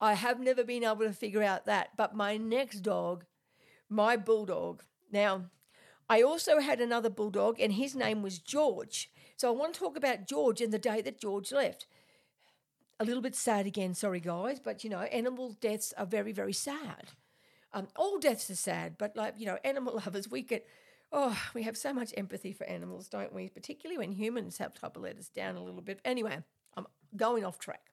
I 0.00 0.14
have 0.14 0.38
never 0.38 0.62
been 0.62 0.84
able 0.84 0.98
to 0.98 1.12
figure 1.12 1.42
out 1.42 1.66
that. 1.66 1.90
But 1.96 2.14
my 2.14 2.36
next 2.36 2.80
dog, 2.80 3.24
my 3.88 4.16
bulldog, 4.16 4.84
now 5.10 5.46
I 6.08 6.22
also 6.22 6.60
had 6.60 6.80
another 6.80 7.10
bulldog, 7.10 7.60
and 7.60 7.72
his 7.72 7.94
name 7.94 8.22
was 8.22 8.38
George. 8.38 9.10
So 9.36 9.48
I 9.48 9.52
want 9.52 9.74
to 9.74 9.80
talk 9.80 9.96
about 9.96 10.26
George 10.26 10.60
and 10.60 10.72
the 10.72 10.78
day 10.78 11.00
that 11.02 11.20
George 11.20 11.52
left. 11.52 11.86
A 13.00 13.04
little 13.04 13.22
bit 13.22 13.34
sad 13.34 13.66
again, 13.66 13.94
sorry 13.94 14.20
guys, 14.20 14.60
but 14.60 14.84
you 14.84 14.90
know, 14.90 15.00
animal 15.00 15.56
deaths 15.60 15.94
are 15.96 16.04
very, 16.04 16.32
very 16.32 16.52
sad. 16.52 17.08
Um, 17.72 17.88
all 17.96 18.18
deaths 18.18 18.50
are 18.50 18.56
sad, 18.56 18.96
but 18.98 19.16
like, 19.16 19.34
you 19.38 19.46
know, 19.46 19.56
animal 19.64 19.94
lovers, 20.04 20.30
we 20.30 20.42
get, 20.42 20.66
oh, 21.10 21.36
we 21.54 21.62
have 21.62 21.78
so 21.78 21.94
much 21.94 22.12
empathy 22.18 22.52
for 22.52 22.64
animals, 22.64 23.08
don't 23.08 23.32
we? 23.32 23.48
Particularly 23.48 23.96
when 23.96 24.12
humans 24.12 24.58
have 24.58 24.74
to 24.74 24.90
let 24.98 25.16
us 25.16 25.30
down 25.30 25.56
a 25.56 25.64
little 25.64 25.80
bit. 25.80 25.98
Anyway, 26.04 26.42
I'm 26.76 26.86
going 27.16 27.42
off 27.42 27.58
track. 27.58 27.86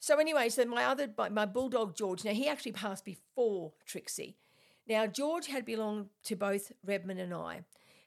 So 0.00 0.18
anyway, 0.18 0.48
so 0.48 0.64
my 0.64 0.84
other, 0.84 1.08
my 1.30 1.46
bulldog 1.46 1.96
George, 1.96 2.24
now 2.24 2.32
he 2.32 2.48
actually 2.48 2.72
passed 2.72 3.04
before 3.04 3.72
Trixie. 3.86 4.36
Now 4.88 5.06
George 5.06 5.46
had 5.46 5.64
belonged 5.64 6.06
to 6.24 6.34
both 6.34 6.72
Redmond 6.84 7.20
and 7.20 7.34
I. 7.34 7.60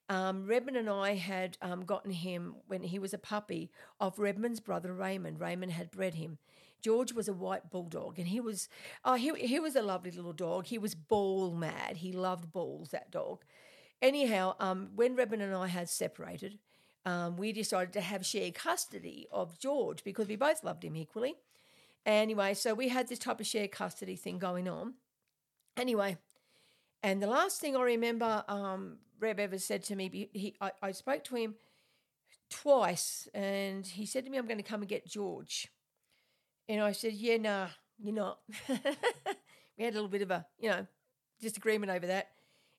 Um, 0.10 0.46
Redmond 0.46 0.77
and 0.77 0.89
I 0.89 1.15
had 1.15 1.58
um, 1.62 1.86
gotten 1.86 2.12
him 2.12 2.55
when 2.67 2.84
he 2.84 3.00
was 3.00 3.13
a 3.13 3.17
puppy 3.17 3.72
of 4.00 4.20
Redmond's 4.20 4.60
brother 4.60 4.93
Raymond. 4.93 5.39
Raymond 5.39 5.72
had 5.72 5.91
bred 5.91 6.15
him. 6.15 6.38
George 6.81 7.13
was 7.13 7.27
a 7.27 7.34
white 7.34 7.70
bulldog, 7.70 8.17
and 8.17 8.27
he 8.27 8.39
was 8.39 8.67
oh 9.05 9.13
he 9.13 9.31
he 9.36 9.60
was 9.60 9.75
a 9.75 9.81
lovely 9.81 10.12
little 10.12 10.34
dog. 10.34 10.65
He 10.65 10.77
was 10.77 10.96
ball 10.96 11.51
mad. 11.53 11.98
He 11.98 12.12
loved 12.12 12.51
balls. 12.51 12.89
That 12.89 13.12
dog. 13.12 13.43
Anyhow, 14.01 14.55
um, 14.60 14.89
when 14.96 15.15
Redmond 15.15 15.43
and 15.43 15.53
I 15.53 15.67
had 15.67 15.88
separated, 15.88 16.58
um, 17.05 17.38
we 17.38 17.53
decided 17.53 17.93
to 17.93 18.01
have 18.01 18.25
shared 18.25 18.55
custody 18.55 19.27
of 19.31 19.60
George 19.60 20.03
because 20.03 20.27
we 20.27 20.36
both 20.36 20.63
loved 20.63 20.84
him 20.84 20.96
equally. 20.96 21.36
Anyway, 22.05 22.55
so 22.55 22.74
we 22.74 22.89
had 22.89 23.08
this 23.08 23.20
type 23.20 23.39
of 23.39 23.46
shared 23.46 23.72
custody 23.72 24.15
thing 24.15 24.39
going 24.39 24.67
on. 24.67 24.96
Anyway, 25.77 26.17
and 27.03 27.22
the 27.22 27.27
last 27.27 27.60
thing 27.60 27.75
I 27.75 27.81
remember, 27.81 28.43
um, 28.48 28.98
Reb 29.20 29.39
ever 29.39 29.58
said 29.58 29.84
to 29.86 29.96
me, 29.96 30.29
he, 30.34 30.55
I, 30.62 30.72
I 30.81 30.91
spoke 30.91 31.24
to 31.25 31.36
him 31.36 31.55
twice, 32.50 33.27
and 33.34 33.86
he 33.86 34.05
said 34.05 34.25
to 34.25 34.31
me, 34.31 34.38
I'm 34.38 34.46
going 34.48 34.58
to 34.58 34.63
come 34.63 34.81
and 34.81 34.89
get 34.89 35.08
George. 35.08 35.67
And 36.70 36.81
I 36.81 36.91
said, 36.91 37.13
Yeah, 37.13 37.38
nah, 37.38 37.67
you're 38.00 38.13
not. 38.13 38.39
we 39.77 39.84
had 39.84 39.93
a 39.93 39.96
little 39.96 40.08
bit 40.08 40.22
of 40.22 40.31
a, 40.31 40.46
you 40.60 40.70
know, 40.70 40.86
disagreement 41.41 41.91
over 41.91 42.08
that. 42.08 42.29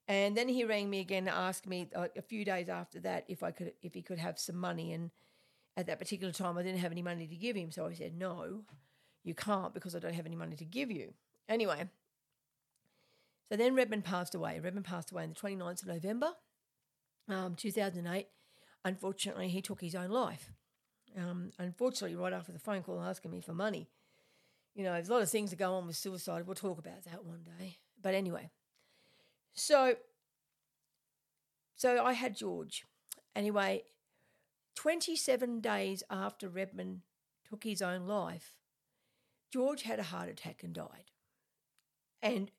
And 0.07 0.35
then 0.35 0.49
he 0.49 0.65
rang 0.65 0.89
me 0.89 0.99
again 0.99 1.25
to 1.25 1.33
ask 1.33 1.65
me 1.65 1.89
uh, 1.95 2.07
a 2.17 2.21
few 2.21 2.43
days 2.43 2.67
after 2.67 2.99
that 3.01 3.25
if 3.27 3.41
I 3.41 3.51
could, 3.51 3.73
if 3.81 3.93
he 3.93 4.01
could 4.01 4.19
have 4.19 4.37
some 4.37 4.57
money. 4.57 4.93
And 4.93 5.11
at 5.77 5.87
that 5.87 5.99
particular 5.99 6.33
time, 6.33 6.57
I 6.57 6.63
didn't 6.63 6.79
have 6.79 6.91
any 6.91 7.01
money 7.01 7.27
to 7.27 7.35
give 7.35 7.55
him. 7.55 7.71
So 7.71 7.85
I 7.85 7.93
said, 7.93 8.17
No, 8.17 8.61
you 9.23 9.33
can't 9.33 9.73
because 9.73 9.95
I 9.95 9.99
don't 9.99 10.13
have 10.13 10.25
any 10.25 10.35
money 10.35 10.55
to 10.55 10.65
give 10.65 10.91
you. 10.91 11.13
Anyway, 11.49 11.87
so 13.49 13.57
then 13.57 13.75
Redmond 13.75 14.05
passed 14.05 14.35
away. 14.35 14.59
Redmond 14.59 14.85
passed 14.85 15.11
away 15.11 15.23
on 15.23 15.29
the 15.29 15.35
29th 15.35 15.81
of 15.83 15.87
November, 15.87 16.31
um, 17.27 17.55
2008. 17.55 18.27
Unfortunately, 18.85 19.49
he 19.49 19.61
took 19.61 19.81
his 19.81 19.95
own 19.95 20.09
life. 20.09 20.51
Um, 21.17 21.51
unfortunately, 21.59 22.15
right 22.15 22.33
after 22.33 22.51
the 22.51 22.59
phone 22.59 22.81
call 22.81 23.01
asking 23.01 23.31
me 23.31 23.41
for 23.41 23.53
money. 23.53 23.89
You 24.75 24.83
know, 24.83 24.93
there's 24.93 25.09
a 25.09 25.13
lot 25.13 25.21
of 25.21 25.29
things 25.29 25.51
that 25.51 25.59
go 25.59 25.73
on 25.73 25.85
with 25.85 25.95
suicide. 25.95 26.47
We'll 26.47 26.55
talk 26.55 26.79
about 26.79 27.03
that 27.03 27.23
one 27.23 27.43
day. 27.59 27.77
But 28.01 28.15
anyway, 28.15 28.49
so 29.53 29.95
so 31.75 32.03
I 32.03 32.13
had 32.13 32.35
George. 32.35 32.85
Anyway, 33.35 33.83
27 34.75 35.59
days 35.59 36.03
after 36.09 36.49
Redmond 36.49 37.01
took 37.47 37.63
his 37.63 37.81
own 37.81 38.07
life, 38.07 38.57
George 39.51 39.83
had 39.83 39.99
a 39.99 40.03
heart 40.03 40.29
attack 40.29 40.63
and 40.63 40.73
died. 40.73 41.11
And 42.21 42.51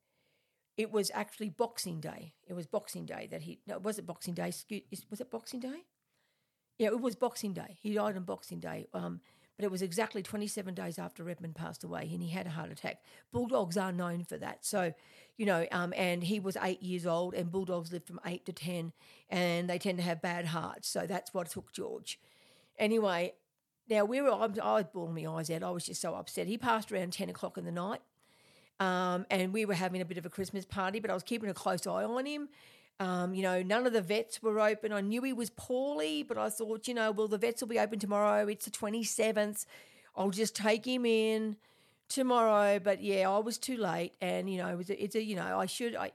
it 0.76 0.90
was 0.90 1.10
actually 1.14 1.50
Boxing 1.50 2.00
Day. 2.00 2.34
It 2.48 2.54
was 2.54 2.66
Boxing 2.66 3.06
Day 3.06 3.28
that 3.30 3.42
he. 3.42 3.60
No, 3.66 3.78
was 3.78 3.98
it 3.98 4.06
Boxing 4.06 4.34
Day? 4.34 4.52
Was 5.10 5.20
it 5.20 5.30
Boxing 5.30 5.60
Day? 5.60 5.84
Yeah, 6.78 6.88
it 6.88 7.00
was 7.00 7.14
Boxing 7.14 7.52
Day. 7.52 7.78
He 7.80 7.94
died 7.94 8.16
on 8.16 8.24
Boxing 8.24 8.60
Day. 8.60 8.88
Um, 8.92 9.20
but 9.56 9.64
it 9.64 9.70
was 9.70 9.82
exactly 9.82 10.22
27 10.22 10.74
days 10.74 10.98
after 10.98 11.22
Redmond 11.22 11.54
passed 11.54 11.84
away, 11.84 12.10
and 12.12 12.20
he 12.20 12.30
had 12.30 12.46
a 12.46 12.50
heart 12.50 12.72
attack. 12.72 12.98
Bulldogs 13.32 13.76
are 13.76 13.92
known 13.92 14.24
for 14.24 14.36
that. 14.38 14.64
So, 14.64 14.92
you 15.36 15.46
know, 15.46 15.66
um, 15.70 15.94
and 15.96 16.24
he 16.24 16.40
was 16.40 16.56
eight 16.60 16.82
years 16.82 17.06
old, 17.06 17.34
and 17.34 17.52
bulldogs 17.52 17.92
live 17.92 18.04
from 18.04 18.18
eight 18.26 18.44
to 18.46 18.52
10, 18.52 18.92
and 19.30 19.70
they 19.70 19.78
tend 19.78 19.98
to 19.98 20.04
have 20.04 20.20
bad 20.20 20.46
hearts. 20.46 20.88
So 20.88 21.06
that's 21.06 21.32
what 21.32 21.50
took 21.50 21.72
George. 21.72 22.18
Anyway, 22.78 23.34
now 23.88 24.04
we 24.04 24.20
were, 24.20 24.32
I 24.32 24.46
was 24.46 24.86
bawling 24.92 25.14
my 25.14 25.30
eyes 25.30 25.50
out. 25.50 25.62
I 25.62 25.70
was 25.70 25.86
just 25.86 26.00
so 26.00 26.14
upset. 26.16 26.48
He 26.48 26.58
passed 26.58 26.90
around 26.90 27.12
10 27.12 27.28
o'clock 27.28 27.56
in 27.56 27.64
the 27.64 27.70
night. 27.70 28.00
Um, 28.80 29.26
and 29.30 29.52
we 29.52 29.64
were 29.64 29.74
having 29.74 30.00
a 30.00 30.04
bit 30.04 30.18
of 30.18 30.26
a 30.26 30.30
Christmas 30.30 30.64
party, 30.64 31.00
but 31.00 31.10
I 31.10 31.14
was 31.14 31.22
keeping 31.22 31.48
a 31.48 31.54
close 31.54 31.86
eye 31.86 32.04
on 32.04 32.26
him. 32.26 32.48
Um, 33.00 33.34
you 33.34 33.42
know, 33.42 33.62
none 33.62 33.86
of 33.86 33.92
the 33.92 34.00
vets 34.00 34.42
were 34.42 34.60
open. 34.60 34.92
I 34.92 35.00
knew 35.00 35.22
he 35.22 35.32
was 35.32 35.50
poorly, 35.50 36.22
but 36.22 36.38
I 36.38 36.48
thought, 36.48 36.86
you 36.86 36.94
know, 36.94 37.10
well, 37.10 37.28
the 37.28 37.38
vets 37.38 37.60
will 37.60 37.68
be 37.68 37.78
open 37.78 37.98
tomorrow. 37.98 38.46
It's 38.46 38.66
the 38.66 38.70
27th. 38.70 39.66
I'll 40.16 40.30
just 40.30 40.54
take 40.54 40.86
him 40.86 41.04
in 41.04 41.56
tomorrow. 42.08 42.78
But 42.78 43.02
yeah, 43.02 43.28
I 43.28 43.38
was 43.38 43.58
too 43.58 43.76
late. 43.76 44.12
And, 44.20 44.48
you 44.48 44.58
know, 44.58 44.68
it 44.68 44.76
was 44.76 44.90
a, 44.90 45.02
it's 45.02 45.16
a, 45.16 45.22
you 45.22 45.34
know, 45.34 45.58
I 45.58 45.66
should, 45.66 45.96
I, 45.96 46.12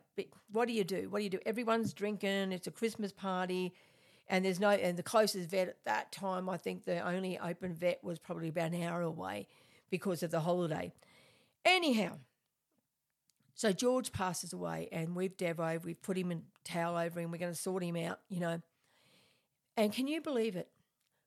what 0.51 0.67
do 0.67 0.73
you 0.73 0.85
do? 0.85 1.09
What 1.09 1.19
do 1.19 1.23
you 1.25 1.29
do? 1.29 1.39
Everyone's 1.45 1.93
drinking. 1.93 2.53
It's 2.53 2.67
a 2.67 2.71
Christmas 2.71 3.11
party. 3.11 3.73
And 4.29 4.45
there's 4.45 4.59
no, 4.59 4.69
and 4.69 4.95
the 4.95 5.03
closest 5.03 5.49
vet 5.49 5.67
at 5.67 5.83
that 5.85 6.11
time, 6.11 6.47
I 6.49 6.57
think 6.57 6.85
the 6.85 7.05
only 7.05 7.39
open 7.39 7.73
vet 7.73 8.01
was 8.03 8.19
probably 8.19 8.49
about 8.49 8.71
an 8.71 8.83
hour 8.83 9.01
away 9.01 9.47
because 9.89 10.23
of 10.23 10.31
the 10.31 10.39
holiday. 10.39 10.93
Anyhow, 11.65 12.11
so 13.59 13.73
George 13.73 14.13
passes 14.13 14.53
away, 14.53 14.87
and 14.93 15.13
we've 15.13 15.35
Devo, 15.35 15.83
we've 15.83 16.01
put 16.01 16.17
him 16.17 16.31
in 16.31 16.43
towel 16.63 16.95
over 16.95 17.19
him, 17.19 17.29
we're 17.29 17.39
going 17.39 17.51
to 17.51 17.59
sort 17.59 17.83
him 17.83 17.97
out, 17.97 18.19
you 18.29 18.39
know. 18.39 18.61
And 19.75 19.91
can 19.91 20.07
you 20.07 20.21
believe 20.21 20.55
it? 20.55 20.69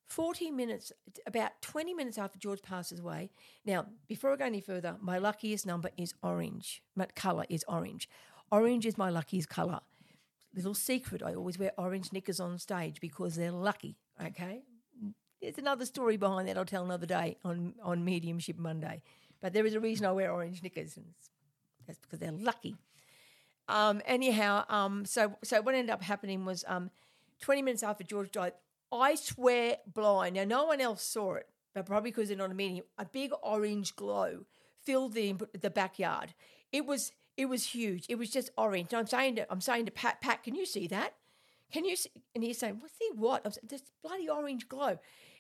40 0.07 0.51
minutes, 0.51 0.93
about 1.27 1.51
20 1.61 1.93
minutes 1.93 2.17
after 2.17 2.39
George 2.39 2.62
passes 2.62 3.01
away. 3.01 3.29
Now, 3.67 3.85
before 4.09 4.33
I 4.33 4.37
go 4.37 4.47
any 4.47 4.62
further, 4.62 4.97
my 5.03 5.19
luckiest 5.19 5.67
number 5.67 5.91
is 5.99 6.15
orange. 6.23 6.83
My 6.97 7.05
colour 7.15 7.45
is 7.51 7.67
orange. 7.69 8.09
Orange 8.51 8.87
is 8.87 8.97
my 8.97 9.11
luckiest 9.11 9.51
colour. 9.51 9.81
Little 10.55 10.73
secret, 10.73 11.23
I 11.23 11.35
always 11.35 11.59
wear 11.59 11.73
orange 11.77 12.15
knickers 12.15 12.41
on 12.41 12.59
stage 12.59 12.99
because 12.99 13.37
they're 13.37 13.53
lucky, 13.53 13.99
okay? 14.25 14.62
There's 15.43 15.59
another 15.59 15.85
story 15.85 16.17
behind 16.17 16.49
that 16.49 16.57
I'll 16.57 16.65
tell 16.65 16.87
another 16.87 17.05
day 17.05 17.37
on, 17.45 17.75
on 17.83 18.07
Mediumship 18.07 18.57
Monday. 18.57 19.03
But 19.43 19.53
there 19.53 19.67
is 19.67 19.75
a 19.75 19.81
reason 19.81 20.07
I 20.07 20.12
wear 20.12 20.33
orange 20.33 20.62
knickers, 20.62 20.97
and 20.97 21.05
it's 21.11 21.29
that's 21.87 21.99
because 21.99 22.19
they're 22.19 22.33
lucky. 22.33 22.77
Um, 23.69 24.03
anyhow, 24.07 24.65
um, 24.69 25.05
so 25.05 25.37
so 25.43 25.62
what 25.62 25.75
ended 25.75 25.91
up 25.91 26.03
happening 26.03 26.45
was 26.45 26.65
um, 26.67 26.91
20 27.41 27.62
minutes 27.62 27.83
after 27.83 28.05
George 28.05 28.31
died, 28.31 28.53
I 28.91 29.15
swear 29.15 29.79
blind. 29.87 30.37
Now, 30.37 30.45
no 30.45 30.65
one 30.65 30.81
else 30.81 31.03
saw 31.03 31.35
it, 31.35 31.49
but 31.75 31.87
probably 31.87 32.11
because 32.11 32.29
they're 32.29 32.37
not 32.37 32.51
a 32.51 32.55
medium. 32.55 32.85
A 32.99 33.05
big 33.05 33.33
orange 33.43 33.97
glow 33.97 34.45
filled 34.83 35.15
the 35.15 35.35
the 35.59 35.71
backyard. 35.71 36.35
It 36.73 36.87
was 36.87 37.12
it 37.37 37.47
was 37.47 37.67
huge. 37.69 38.07
It 38.09 38.17
was 38.17 38.31
just 38.31 38.51
orange. 38.57 38.93
And 38.93 39.01
I'm 39.01 39.07
saying 39.07 39.37
to 39.37 39.51
I'm 39.51 39.61
saying 39.61 39.87
to 39.87 39.93
Pat, 39.93 40.21
Pat, 40.21 40.43
can 40.43 40.55
you 40.55 40.67
see 40.67 40.87
that? 40.89 41.15
Can 41.73 41.85
you 41.85 41.97
see? 41.97 42.11
And 42.35 42.45
he's 42.45 42.59
saying, 42.59 42.79
what's 42.81 42.95
the 42.99 43.17
what? 43.17 43.43
I'm 43.45 43.53
saying, 43.53 43.69
this 43.69 43.83
bloody 44.03 44.29
orange 44.29 44.69
glow. 44.69 44.99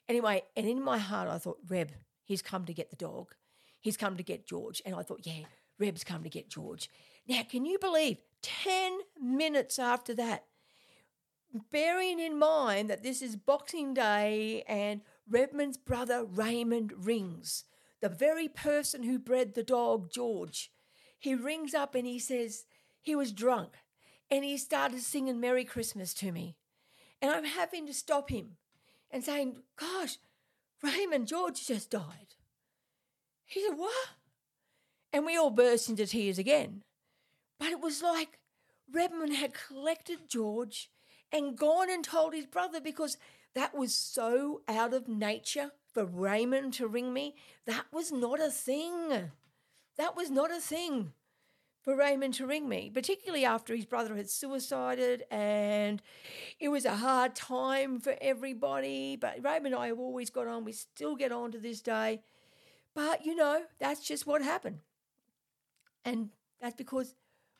Anyway, 0.08 0.42
and 0.56 0.66
in 0.66 0.82
my 0.82 0.98
heart, 0.98 1.28
I 1.28 1.38
thought, 1.38 1.58
Reb, 1.68 1.92
he's 2.24 2.42
come 2.42 2.64
to 2.64 2.74
get 2.74 2.90
the 2.90 2.96
dog. 2.96 3.34
He's 3.80 3.96
come 3.96 4.16
to 4.16 4.22
get 4.22 4.46
George. 4.46 4.80
And 4.86 4.94
I 4.94 5.02
thought, 5.02 5.20
yeah, 5.24 5.44
Reb's 5.82 6.04
come 6.04 6.22
to 6.22 6.30
get 6.30 6.48
George. 6.48 6.88
Now, 7.26 7.42
can 7.42 7.66
you 7.66 7.76
believe 7.76 8.22
10 8.42 9.00
minutes 9.20 9.80
after 9.80 10.14
that, 10.14 10.44
bearing 11.72 12.20
in 12.20 12.38
mind 12.38 12.88
that 12.88 13.02
this 13.02 13.20
is 13.20 13.34
Boxing 13.34 13.92
Day 13.92 14.62
and 14.68 15.00
Redmond's 15.28 15.78
brother 15.78 16.24
Raymond 16.24 16.92
rings, 17.04 17.64
the 18.00 18.08
very 18.08 18.46
person 18.46 19.02
who 19.02 19.18
bred 19.18 19.54
the 19.54 19.64
dog 19.64 20.12
George, 20.12 20.70
he 21.18 21.34
rings 21.34 21.74
up 21.74 21.96
and 21.96 22.06
he 22.06 22.20
says 22.20 22.64
he 23.00 23.16
was 23.16 23.32
drunk 23.32 23.72
and 24.30 24.44
he 24.44 24.56
started 24.56 25.00
singing 25.00 25.40
Merry 25.40 25.64
Christmas 25.64 26.14
to 26.14 26.30
me. 26.30 26.54
And 27.20 27.32
I'm 27.32 27.44
having 27.44 27.88
to 27.88 27.92
stop 27.92 28.30
him 28.30 28.56
and 29.10 29.24
saying, 29.24 29.56
Gosh, 29.76 30.18
Raymond 30.80 31.26
George 31.26 31.66
just 31.66 31.90
died. 31.90 32.36
He 33.44 33.66
said, 33.66 33.76
What? 33.76 34.10
And 35.12 35.26
we 35.26 35.36
all 35.36 35.50
burst 35.50 35.88
into 35.88 36.06
tears 36.06 36.38
again. 36.38 36.82
But 37.58 37.68
it 37.68 37.80
was 37.80 38.02
like 38.02 38.38
Redmond 38.90 39.34
had 39.34 39.54
collected 39.54 40.28
George 40.28 40.90
and 41.30 41.56
gone 41.56 41.90
and 41.90 42.04
told 42.04 42.34
his 42.34 42.46
brother 42.46 42.80
because 42.80 43.16
that 43.54 43.74
was 43.74 43.94
so 43.94 44.62
out 44.68 44.94
of 44.94 45.08
nature 45.08 45.72
for 45.92 46.04
Raymond 46.04 46.72
to 46.74 46.86
ring 46.86 47.12
me, 47.12 47.34
that 47.66 47.84
was 47.92 48.10
not 48.10 48.40
a 48.40 48.50
thing. 48.50 49.30
That 49.98 50.16
was 50.16 50.30
not 50.30 50.50
a 50.50 50.60
thing 50.60 51.12
for 51.82 51.96
Raymond 51.96 52.34
to 52.34 52.46
ring 52.46 52.68
me, 52.68 52.90
particularly 52.92 53.44
after 53.44 53.74
his 53.74 53.84
brother 53.84 54.16
had 54.16 54.30
suicided 54.30 55.24
and 55.30 56.00
it 56.60 56.68
was 56.68 56.84
a 56.84 56.96
hard 56.96 57.34
time 57.34 58.00
for 58.00 58.16
everybody. 58.20 59.16
But 59.16 59.42
Raymond 59.42 59.74
and 59.74 59.82
I 59.82 59.88
have 59.88 59.98
always 59.98 60.30
got 60.30 60.46
on. 60.46 60.64
We 60.64 60.72
still 60.72 61.16
get 61.16 61.32
on 61.32 61.52
to 61.52 61.58
this 61.58 61.80
day. 61.80 62.22
But, 62.94 63.24
you 63.26 63.34
know, 63.34 63.62
that's 63.78 64.06
just 64.06 64.26
what 64.26 64.42
happened. 64.42 64.78
And 66.04 66.30
that's 66.60 66.74
because 66.74 67.14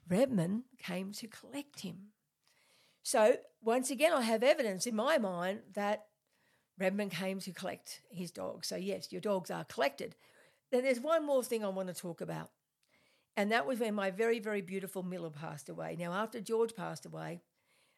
Redmond 0.08 0.64
came 0.78 1.12
to 1.12 1.26
collect 1.28 1.80
him. 1.80 2.12
So, 3.02 3.36
once 3.62 3.90
again, 3.90 4.12
I 4.12 4.22
have 4.22 4.42
evidence 4.42 4.86
in 4.86 4.94
my 4.94 5.18
mind 5.18 5.60
that 5.74 6.06
Redmond 6.78 7.10
came 7.10 7.40
to 7.40 7.52
collect 7.52 8.00
his 8.10 8.30
dog. 8.30 8.64
So, 8.64 8.76
yes, 8.76 9.10
your 9.10 9.20
dogs 9.20 9.50
are 9.50 9.64
collected. 9.64 10.14
Then 10.70 10.84
there's 10.84 11.00
one 11.00 11.26
more 11.26 11.42
thing 11.42 11.64
I 11.64 11.68
want 11.68 11.88
to 11.88 11.94
talk 11.94 12.20
about. 12.20 12.50
And 13.36 13.50
that 13.50 13.66
was 13.66 13.80
when 13.80 13.94
my 13.94 14.10
very, 14.10 14.38
very 14.38 14.60
beautiful 14.60 15.02
Miller 15.02 15.30
passed 15.30 15.68
away. 15.68 15.96
Now, 15.98 16.12
after 16.12 16.40
George 16.40 16.74
passed 16.74 17.06
away, 17.06 17.40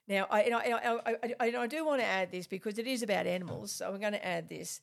now 0.07 0.27
I, 0.31 0.43
and 0.43 0.55
I, 0.55 0.61
I, 0.61 1.35
I, 1.41 1.57
I 1.59 1.67
do 1.67 1.85
want 1.85 2.01
to 2.01 2.07
add 2.07 2.31
this 2.31 2.47
because 2.47 2.79
it 2.79 2.87
is 2.87 3.03
about 3.03 3.27
animals, 3.27 3.73
so 3.73 3.89
I'm 3.89 4.01
going 4.01 4.13
to 4.13 4.25
add 4.25 4.49
this. 4.49 4.81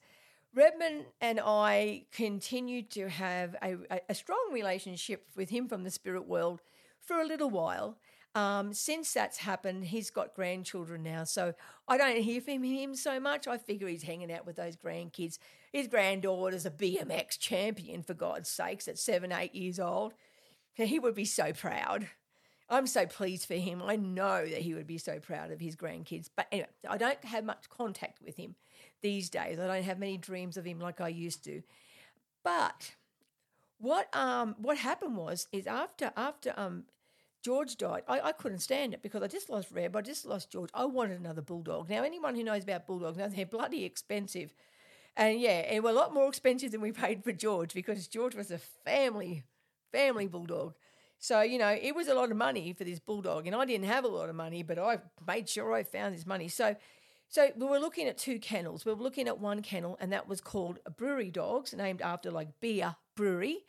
Redmond 0.53 1.05
and 1.21 1.39
I 1.39 2.05
continued 2.11 2.89
to 2.91 3.07
have 3.07 3.55
a, 3.63 3.77
a, 4.09 4.13
strong 4.13 4.49
relationship 4.51 5.25
with 5.35 5.49
him 5.49 5.69
from 5.69 5.83
the 5.83 5.91
spirit 5.91 6.27
world 6.27 6.61
for 6.99 7.21
a 7.21 7.25
little 7.25 7.49
while. 7.49 7.97
Um, 8.35 8.73
since 8.73 9.13
that's 9.13 9.37
happened, 9.37 9.85
he's 9.85 10.09
got 10.09 10.35
grandchildren 10.35 11.03
now, 11.03 11.23
so 11.23 11.53
I 11.87 11.97
don't 11.97 12.17
hear 12.17 12.41
from 12.41 12.63
him 12.63 12.95
so 12.95 13.19
much. 13.19 13.47
I 13.47 13.57
figure 13.57 13.87
he's 13.87 14.03
hanging 14.03 14.31
out 14.31 14.45
with 14.45 14.57
those 14.57 14.75
grandkids. 14.75 15.37
His 15.71 15.87
granddaughter's 15.87 16.65
a 16.65 16.71
BMX 16.71 17.37
champion, 17.39 18.03
for 18.03 18.13
God's 18.13 18.49
sakes, 18.49 18.87
at 18.87 18.99
seven, 18.99 19.31
eight 19.31 19.55
years 19.55 19.79
old. 19.79 20.13
He 20.73 20.99
would 20.99 21.15
be 21.15 21.25
so 21.25 21.51
proud. 21.51 22.07
I'm 22.69 22.87
so 22.87 23.05
pleased 23.05 23.45
for 23.45 23.55
him. 23.55 23.81
I 23.85 23.97
know 23.97 24.45
that 24.45 24.61
he 24.61 24.73
would 24.73 24.87
be 24.87 24.97
so 24.97 25.19
proud 25.19 25.51
of 25.51 25.59
his 25.59 25.75
grandkids. 25.75 26.29
But 26.33 26.47
anyway, 26.53 26.69
I 26.89 26.97
don't 26.97 27.23
have 27.25 27.43
much 27.43 27.69
contact 27.69 28.21
with 28.23 28.37
him 28.37 28.55
these 29.01 29.29
days. 29.29 29.59
I 29.59 29.67
don't 29.67 29.83
have 29.83 29.99
many 29.99 30.17
dreams 30.17 30.57
of 30.57 30.65
him 30.65 30.79
like 30.79 31.01
I 31.01 31.09
used 31.09 31.43
to. 31.45 31.61
But 32.43 32.95
what 33.79 34.15
um 34.15 34.55
what 34.59 34.77
happened 34.77 35.17
was 35.17 35.47
is 35.51 35.67
after 35.67 36.11
after 36.15 36.53
um 36.57 36.85
George 37.43 37.77
died, 37.77 38.03
I, 38.07 38.21
I 38.21 38.31
couldn't 38.33 38.59
stand 38.59 38.93
it 38.93 39.01
because 39.03 39.23
I 39.23 39.27
just 39.27 39.49
lost 39.49 39.71
Reb, 39.71 39.95
I 39.95 40.01
just 40.01 40.25
lost 40.25 40.51
George. 40.51 40.69
I 40.75 40.85
wanted 40.85 41.19
another 41.19 41.41
bulldog. 41.41 41.89
Now 41.89 42.03
anyone 42.03 42.35
who 42.35 42.43
knows 42.43 42.63
about 42.63 42.87
bulldogs 42.87 43.17
knows 43.17 43.33
they're 43.33 43.45
bloody 43.47 43.85
expensive. 43.85 44.53
And 45.17 45.39
yeah, 45.41 45.59
and 45.69 45.83
were 45.83 45.89
a 45.89 45.93
lot 45.93 46.13
more 46.13 46.27
expensive 46.27 46.71
than 46.71 46.81
we 46.81 46.91
paid 46.91 47.23
for 47.23 47.31
George 47.33 47.73
because 47.73 48.07
George 48.07 48.35
was 48.35 48.51
a 48.51 48.57
family 48.57 49.43
family 49.91 50.27
bulldog. 50.27 50.73
So, 51.19 51.41
you 51.41 51.59
know, 51.59 51.69
it 51.79 51.93
was 51.95 52.07
a 52.07 52.15
lot 52.15 52.31
of 52.31 52.37
money 52.37 52.73
for 52.73 52.83
this 52.83 52.99
bulldog, 52.99 53.45
and 53.45 53.55
I 53.55 53.65
didn't 53.65 53.85
have 53.85 54.05
a 54.05 54.07
lot 54.07 54.29
of 54.29 54.35
money, 54.35 54.63
but 54.63 54.79
I 54.79 54.99
made 55.27 55.47
sure 55.47 55.73
I 55.73 55.83
found 55.83 56.15
this 56.15 56.25
money. 56.25 56.47
So, 56.47 56.75
so 57.31 57.49
we 57.55 57.65
were 57.65 57.79
looking 57.79 58.07
at 58.07 58.17
two 58.17 58.39
kennels. 58.39 58.85
We 58.85 58.93
were 58.93 59.01
looking 59.01 59.29
at 59.29 59.39
one 59.39 59.61
kennel, 59.61 59.97
and 60.01 60.11
that 60.11 60.27
was 60.27 60.41
called 60.41 60.79
Brewery 60.97 61.31
Dogs, 61.31 61.73
named 61.73 62.01
after 62.01 62.29
like 62.29 62.59
beer 62.59 62.97
brewery. 63.15 63.59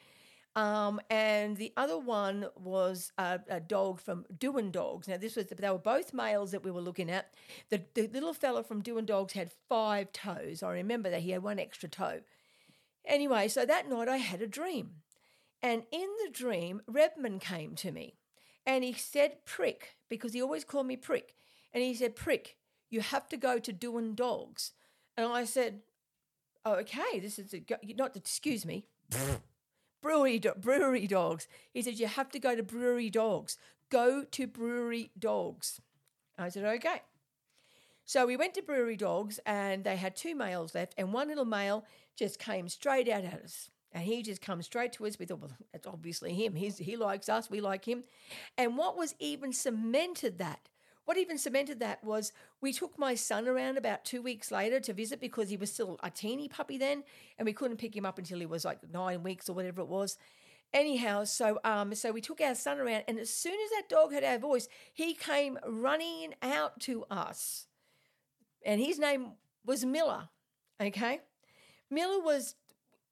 Um, 0.57 1.01
and 1.09 1.57
the 1.57 1.73
other 1.77 1.97
one 1.97 2.47
was 2.57 3.13
a, 3.17 3.41
a, 3.49 3.61
dog 3.61 4.01
from 4.01 4.27
Doing 4.37 4.71
Dogs. 4.71 5.09
Now, 5.09 5.17
this 5.17 5.37
was 5.37 5.47
they 5.47 5.71
were 5.71 5.79
both 5.79 6.13
males 6.13 6.51
that 6.51 6.63
we 6.63 6.71
were 6.73 6.83
looking 6.83 7.09
at. 7.09 7.33
The, 7.71 7.83
the 7.95 8.09
little 8.09 8.35
fella 8.35 8.63
from 8.65 8.83
Doing 8.83 9.07
Dogs 9.07 9.33
had 9.33 9.51
five 9.69 10.13
toes. 10.13 10.63
I 10.63 10.73
remember 10.73 11.09
that 11.09 11.23
he 11.23 11.31
had 11.31 11.43
one 11.43 11.59
extra 11.59 11.89
toe. 11.89 12.21
Anyway, 13.07 13.49
so 13.49 13.65
that 13.65 13.89
night 13.89 14.09
I 14.09 14.19
had 14.19 14.43
a 14.43 14.47
dream. 14.47 14.97
And 15.63 15.85
in 15.93 16.09
the 16.25 16.31
dream, 16.31 16.83
Redmond 16.87 17.41
came 17.41 17.75
to 17.77 17.93
me 17.93 18.17
and 18.67 18.83
he 18.85 18.93
said, 18.93 19.45
Prick, 19.47 19.95
because 20.09 20.33
he 20.33 20.43
always 20.43 20.65
called 20.65 20.87
me 20.87 20.97
Prick. 20.97 21.35
And 21.73 21.83
he 21.83 21.95
said, 21.95 22.17
Prick, 22.17 22.57
you 22.93 23.01
have 23.01 23.27
to 23.31 23.37
go 23.39 23.59
to 23.59 23.73
doing 23.73 24.15
dogs. 24.15 24.73
And 25.17 25.27
I 25.27 25.45
said, 25.45 25.81
oh, 26.65 26.75
okay, 26.75 27.19
this 27.21 27.39
is 27.39 27.55
a, 27.55 27.65
not, 27.97 28.13
to 28.13 28.21
excuse 28.21 28.67
me, 28.67 28.85
brewery, 30.03 30.39
brewery 30.59 31.07
dogs. 31.07 31.49
He 31.73 31.81
said, 31.81 31.99
you 31.99 32.07
have 32.07 32.31
to 32.31 32.39
go 32.39 32.55
to 32.55 32.63
brewery 32.63 33.09
dogs. 33.09 33.57
Go 33.89 34.25
to 34.25 34.47
brewery 34.47 35.11
dogs. 35.19 35.81
I 36.39 36.51
said, 36.51 36.65
okay. 36.65 37.03
So 38.05 38.27
we 38.27 38.37
went 38.37 38.55
to 38.55 38.63
brewery 38.63 38.97
dogs 38.97 39.41
and 39.47 39.85
they 39.85 39.97
had 39.97 40.15
two 40.15 40.35
males 40.35 40.75
left 40.75 40.95
and 40.99 41.15
one 41.15 41.29
little 41.29 41.47
male 41.47 41.87
just 42.15 42.39
came 42.39 42.69
straight 42.69 43.09
out 43.09 43.25
at 43.25 43.43
us. 43.43 43.71
And 43.95 44.05
he 44.05 44.23
just 44.23 44.41
comes 44.41 44.67
straight 44.67 44.93
to 44.95 45.07
us. 45.07 45.19
We 45.19 45.27
thought, 45.27 45.41
well, 45.41 45.57
that's 45.73 45.87
obviously 45.87 46.33
him. 46.35 46.55
He's, 46.55 46.79
he 46.79 46.97
likes 46.97 47.29
us, 47.29 47.51
we 47.51 47.61
like 47.61 47.87
him. 47.87 48.05
And 48.59 48.77
what 48.77 48.97
was 48.97 49.15
even 49.19 49.53
cemented 49.53 50.39
that, 50.39 50.69
what 51.05 51.19
even 51.19 51.39
cemented 51.39 51.81
that 51.81 52.03
was 52.05 52.33
we 52.61 52.73
took 52.73 52.99
my 52.99 53.15
son 53.15 53.49
around 53.49 53.77
about 53.77 54.05
two 54.05 54.23
weeks 54.23 54.51
later 54.51 54.79
to 54.81 54.93
visit 54.93 55.21
because 55.21 55.49
he 55.49 55.57
was 55.57 55.73
still 55.73 55.99
a 56.03 56.11
teeny 56.11 56.49
puppy 56.49 56.79
then, 56.79 57.03
and 57.39 57.47
we 57.47 57.53
couldn't 57.53 57.79
pick 57.79 57.97
him 57.97 58.07
up 58.07 58.19
until 58.19 58.39
he 58.39 58.47
was 58.47 58.65
like 58.65 58.79
nine 58.93 59.23
weeks 59.23 59.49
or 59.49 59.55
whatever 59.55 59.81
it 59.81 59.89
was. 59.89 60.17
Anyhow, 60.73 61.25
so 61.25 61.59
um, 61.65 61.95
so 61.95 62.13
we 62.13 62.21
took 62.21 62.41
our 62.41 62.55
son 62.55 62.79
around, 62.79 63.05
and 63.09 63.19
as 63.19 63.31
soon 63.31 63.53
as 63.55 63.71
that 63.71 63.89
dog 63.89 64.13
heard 64.13 64.25
our 64.25 64.39
voice, 64.39 64.69
he 64.93 65.13
came 65.15 65.59
running 65.67 66.35
out 66.41 66.81
to 66.81 67.05
us, 67.11 67.67
and 68.65 68.81
his 68.81 68.99
name 68.99 69.33
was 69.67 69.85
Miller. 69.85 70.29
Okay, 70.81 71.21
Miller 71.91 72.23
was 72.23 72.55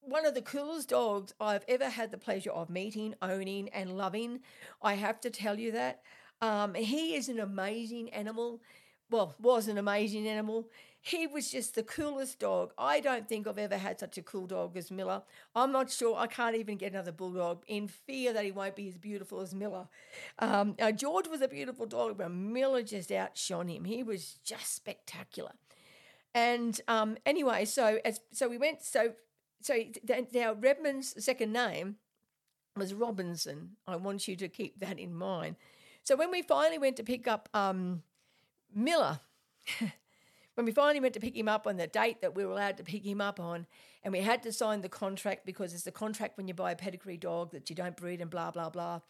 one 0.01 0.25
of 0.25 0.35
the 0.35 0.43
coolest 0.43 0.89
dogs 0.89 1.35
I've 1.39 1.65
ever 1.69 1.89
had 1.89 2.11
the 2.11 2.19
pleasure 2.19 2.51
of 2.51 2.71
meeting, 2.71 3.15
owning, 3.21 3.69
and 3.71 3.97
loving. 3.97 4.41
I 4.83 4.95
have 4.95 5.21
to 5.21 5.31
tell 5.31 5.59
you 5.59 5.73
that. 5.73 6.01
Um, 6.41 6.75
he 6.75 7.15
is 7.15 7.29
an 7.29 7.41
amazing 7.41 8.11
animal. 8.11 8.61
Well, 9.11 9.35
was 9.41 9.69
an 9.69 9.77
amazing 9.77 10.29
animal. 10.29 10.69
He 11.03 11.27
was 11.27 11.51
just 11.51 11.75
the 11.75 11.83
coolest 11.83 12.39
dog. 12.39 12.73
I 12.77 13.01
don't 13.01 13.27
think 13.27 13.47
I've 13.47 13.59
ever 13.59 13.77
had 13.79 13.99
such 13.99 14.19
a 14.19 14.23
cool 14.23 14.47
dog 14.47 14.77
as 14.77 14.91
Miller. 14.91 15.23
I'm 15.55 15.73
not 15.73 15.91
sure. 15.91 16.17
I 16.17 16.27
can't 16.27 16.57
even 16.57 16.77
get 16.77 16.93
another 16.93 17.11
bulldog 17.11 17.65
in 17.67 17.89
fear 17.89 18.33
that 18.35 18.45
he 18.45 18.53
won't 18.53 18.77
be 18.77 18.89
as 18.89 18.99
beautiful 18.99 19.41
as 19.41 19.55
Miller. 19.55 19.89
Um, 20.39 20.77
now, 20.79 20.91
George 20.91 21.27
was 21.27 21.41
a 21.41 21.49
beautiful 21.49 21.87
dog, 21.87 22.19
but 22.19 22.31
Miller 22.31 22.83
just 22.83 23.11
outshone 23.11 23.69
him. 23.69 23.85
He 23.85 24.03
was 24.03 24.39
just 24.45 24.75
spectacular. 24.75 25.53
And 26.35 26.81
um, 26.87 27.17
anyway, 27.27 27.65
so 27.65 27.99
as 28.05 28.21
so 28.33 28.49
we 28.49 28.59
went. 28.59 28.83
So 28.83 29.15
so 29.61 29.75
now 30.33 30.55
Redmond's 30.55 31.23
second 31.23 31.53
name 31.53 31.97
was 32.77 32.95
Robinson. 32.95 33.77
I 33.87 33.97
want 33.97 34.29
you 34.29 34.37
to 34.37 34.49
keep 34.49 34.79
that 34.81 34.99
in 34.99 35.15
mind. 35.15 35.57
So 36.11 36.17
when 36.17 36.33
we 36.33 36.43
finally 36.43 36.79
went 36.79 36.97
to 36.97 37.05
pick 37.05 37.29
up 37.29 37.49
um, 37.55 38.03
Miller, 38.75 39.21
when 40.57 40.67
we 40.67 40.73
finally 40.73 40.99
went 40.99 41.15
to 41.15 41.21
pick 41.21 41.37
him 41.37 41.47
up 41.47 41.69
on 41.69 41.77
the 41.77 41.87
date 41.87 42.21
that 42.21 42.35
we 42.35 42.45
were 42.45 42.51
allowed 42.51 42.79
to 42.79 42.83
pick 42.83 43.05
him 43.05 43.21
up 43.21 43.39
on, 43.39 43.65
and 44.03 44.11
we 44.13 44.19
had 44.19 44.43
to 44.43 44.53
sign 44.53 44.81
the 44.81 44.89
contract 44.89 45.47
because 45.47 45.73
it's 45.73 45.85
the 45.85 45.93
contract 45.93 46.37
when 46.37 46.49
you 46.49 46.55
buy 46.55 46.73
a 46.73 46.75
pedigree 46.75 47.17
dog 47.17 47.53
that 47.53 47.71
you 47.71 47.77
don't 47.77 47.97
breed 47.97 48.21
and 48.21 48.29
blah 48.29 48.51
blah 48.51 48.69
blah. 48.69 49.03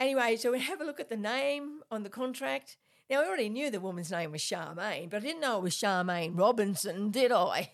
Anyway, 0.00 0.34
so 0.34 0.50
we 0.50 0.58
have 0.58 0.80
a 0.80 0.84
look 0.84 0.98
at 0.98 1.08
the 1.08 1.16
name 1.16 1.78
on 1.92 2.02
the 2.02 2.10
contract. 2.10 2.76
Now 3.08 3.22
I 3.22 3.26
already 3.28 3.48
knew 3.48 3.70
the 3.70 3.78
woman's 3.78 4.10
name 4.10 4.32
was 4.32 4.42
Charmaine, 4.42 5.10
but 5.10 5.18
I 5.18 5.20
didn't 5.20 5.42
know 5.42 5.58
it 5.58 5.62
was 5.62 5.76
Charmaine 5.76 6.36
Robinson, 6.36 7.12
did 7.12 7.30
I? 7.30 7.70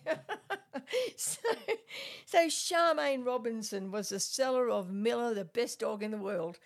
so, 1.17 1.41
so 2.27 2.49
Charmaine 2.49 3.25
Robinson 3.25 3.91
was 3.91 4.11
the 4.11 4.21
seller 4.21 4.69
of 4.69 4.93
Miller, 4.93 5.33
the 5.33 5.47
best 5.47 5.81
dog 5.81 6.03
in 6.03 6.11
the 6.11 6.19
world. 6.19 6.59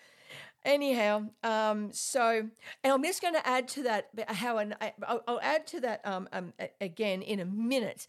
Anyhow, 0.65 1.25
um, 1.43 1.91
so 1.91 2.47
and 2.83 2.93
I'm 2.93 3.03
just 3.03 3.21
going 3.21 3.33
to 3.33 3.45
add 3.45 3.67
to 3.69 3.83
that 3.83 4.09
how 4.27 4.59
an, 4.59 4.75
I'll, 5.05 5.21
I'll 5.27 5.41
add 5.41 5.67
to 5.67 5.81
that 5.81 6.01
um, 6.05 6.29
um, 6.31 6.53
again 6.79 7.21
in 7.21 7.41
a 7.41 7.45
minute. 7.45 8.07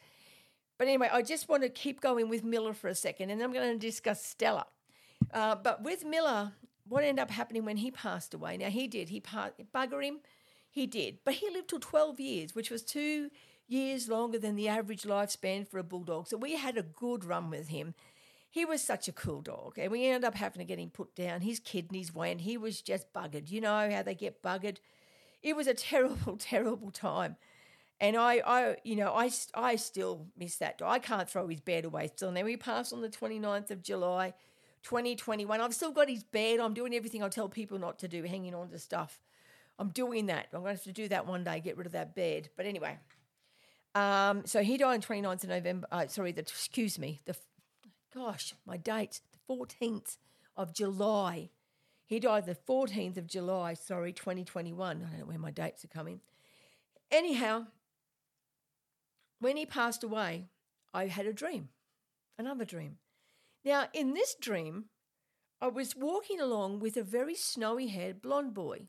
But 0.79 0.87
anyway, 0.87 1.09
I 1.13 1.23
just 1.23 1.49
want 1.49 1.63
to 1.65 1.69
keep 1.69 2.01
going 2.01 2.29
with 2.29 2.45
Miller 2.45 2.73
for 2.73 2.89
a 2.89 2.95
second, 2.95 3.31
and 3.31 3.43
I'm 3.43 3.53
going 3.53 3.73
to 3.73 3.79
discuss 3.79 4.25
Stella. 4.25 4.67
Uh, 5.33 5.57
but 5.57 5.83
with 5.83 6.05
Miller, 6.05 6.53
what 6.87 7.03
ended 7.03 7.23
up 7.23 7.31
happening 7.31 7.65
when 7.65 7.79
he 7.79 7.91
passed 7.91 8.35
away? 8.35 8.57
Now 8.57 8.71
he 8.71 8.87
did. 8.87 9.09
He 9.09 9.21
passed, 9.21 9.55
bugger 9.75 10.05
him. 10.05 10.21
He 10.71 10.87
did, 10.87 11.19
but 11.25 11.35
he 11.35 11.51
lived 11.51 11.69
till 11.69 11.81
12 11.81 12.19
years, 12.19 12.55
which 12.55 12.71
was 12.71 12.83
two 12.83 13.31
years 13.67 14.09
longer 14.09 14.39
than 14.39 14.57
the 14.57 14.69
average 14.69 15.03
lifespan 15.03 15.67
for 15.67 15.79
a 15.79 15.85
bulldog. 15.85 16.29
So 16.29 16.37
we 16.37 16.57
had 16.57 16.77
a 16.77 16.83
good 16.83 17.25
run 17.25 17.51
with 17.51 17.69
him. 17.69 17.95
He 18.55 18.65
was 18.65 18.81
such 18.81 19.09
a 19.09 19.13
cool 19.13 19.41
dog, 19.41 19.81
and 19.81 19.91
we 19.91 20.07
ended 20.07 20.23
up 20.23 20.37
having 20.37 20.61
to 20.61 20.65
get 20.65 20.79
him 20.79 20.89
put 20.89 21.17
down. 21.17 21.41
His 21.41 21.59
kidneys 21.59 22.15
went. 22.15 22.43
He 22.43 22.57
was 22.57 22.81
just 22.81 23.13
buggered. 23.13 23.51
You 23.51 23.61
know 23.61 23.91
how 23.91 24.05
they 24.05 24.15
get 24.15 24.45
buggered. 24.45 24.77
It 25.43 25.57
was 25.57 25.67
a 25.67 25.75
terrible, 25.91 26.37
terrible 26.37 26.93
time. 26.93 27.35
And 28.01 28.17
I, 28.17 28.35
I, 28.47 28.77
you 28.85 28.95
know, 28.95 29.13
I, 29.13 29.33
I 29.55 29.75
still 29.75 30.29
miss 30.39 30.55
that 30.59 30.79
dog. 30.79 30.89
I 30.89 31.01
can't 31.01 31.29
throw 31.29 31.49
his 31.49 31.59
bed 31.59 31.85
away 31.85 32.07
still. 32.07 32.31
Now 32.31 32.45
we 32.45 32.57
passed 32.57 32.93
on 32.93 33.01
the 33.01 33.09
29th 33.09 33.73
of 33.73 33.83
July, 33.83 34.35
2021. 34.85 35.61
I've 35.61 35.75
still 35.75 35.91
got 35.91 36.09
his 36.09 36.23
bed. 36.23 36.61
I'm 36.61 36.75
doing 36.75 36.95
everything 36.95 37.25
I 37.25 37.31
tell 37.31 37.49
people 37.49 37.81
not 37.81 37.99
to 37.99 38.09
do, 38.09 38.23
hanging 38.23 38.55
on 38.55 38.69
to 38.69 38.79
stuff. 38.79 39.21
I'm 39.81 39.89
doing 39.89 40.27
that. 40.27 40.47
I'm 40.53 40.61
going 40.61 40.77
to 40.77 40.79
have 40.79 40.85
to 40.85 40.93
do 40.93 41.09
that 41.09 41.27
one 41.27 41.43
day, 41.43 41.59
get 41.59 41.77
rid 41.77 41.87
of 41.87 41.93
that 41.95 42.15
bed. 42.15 42.51
But 42.57 42.67
anyway, 42.67 42.99
Um, 43.97 44.47
so 44.47 44.63
he 44.63 44.77
died 44.77 44.95
on 44.95 45.01
29th 45.01 45.43
of 45.43 45.49
November. 45.49 45.89
Uh, 45.91 46.07
sorry, 46.07 46.31
the, 46.31 46.43
excuse 46.43 47.01
me. 47.01 47.21
The 47.25 47.35
gosh, 48.15 48.55
my 48.67 48.77
dates. 48.77 49.21
The 49.33 49.55
14th 49.55 50.19
of 50.57 50.73
July. 50.73 51.51
He 52.07 52.21
died 52.21 52.47
the 52.47 52.55
14th 52.55 53.17
of 53.17 53.27
July. 53.27 53.75
Sorry, 53.75 54.13
2021. 54.13 54.97
I 54.97 55.11
don't 55.11 55.19
know 55.19 55.27
where 55.27 55.39
my 55.39 55.51
dates 55.51 55.85
are 55.85 55.89
coming. 55.89 56.21
Anyhow, 57.11 57.67
when 59.41 59.57
he 59.57 59.67
passed 59.67 60.05
away, 60.05 60.47
I 60.93 61.07
had 61.07 61.27
a 61.27 61.33
dream, 61.33 61.69
another 62.39 62.65
dream. 62.65 62.99
Now, 63.65 63.87
in 63.93 64.15
this 64.15 64.35
dream, 64.41 64.87
I 65.61 65.69
was 65.69 65.97
walking 65.97 66.41
along 66.41 66.81
with 66.81 66.97
a 66.97 67.03
very 67.03 67.35
snowy 67.35 67.89
haired 67.89 68.21
blonde 68.21 68.55
boy 68.55 68.89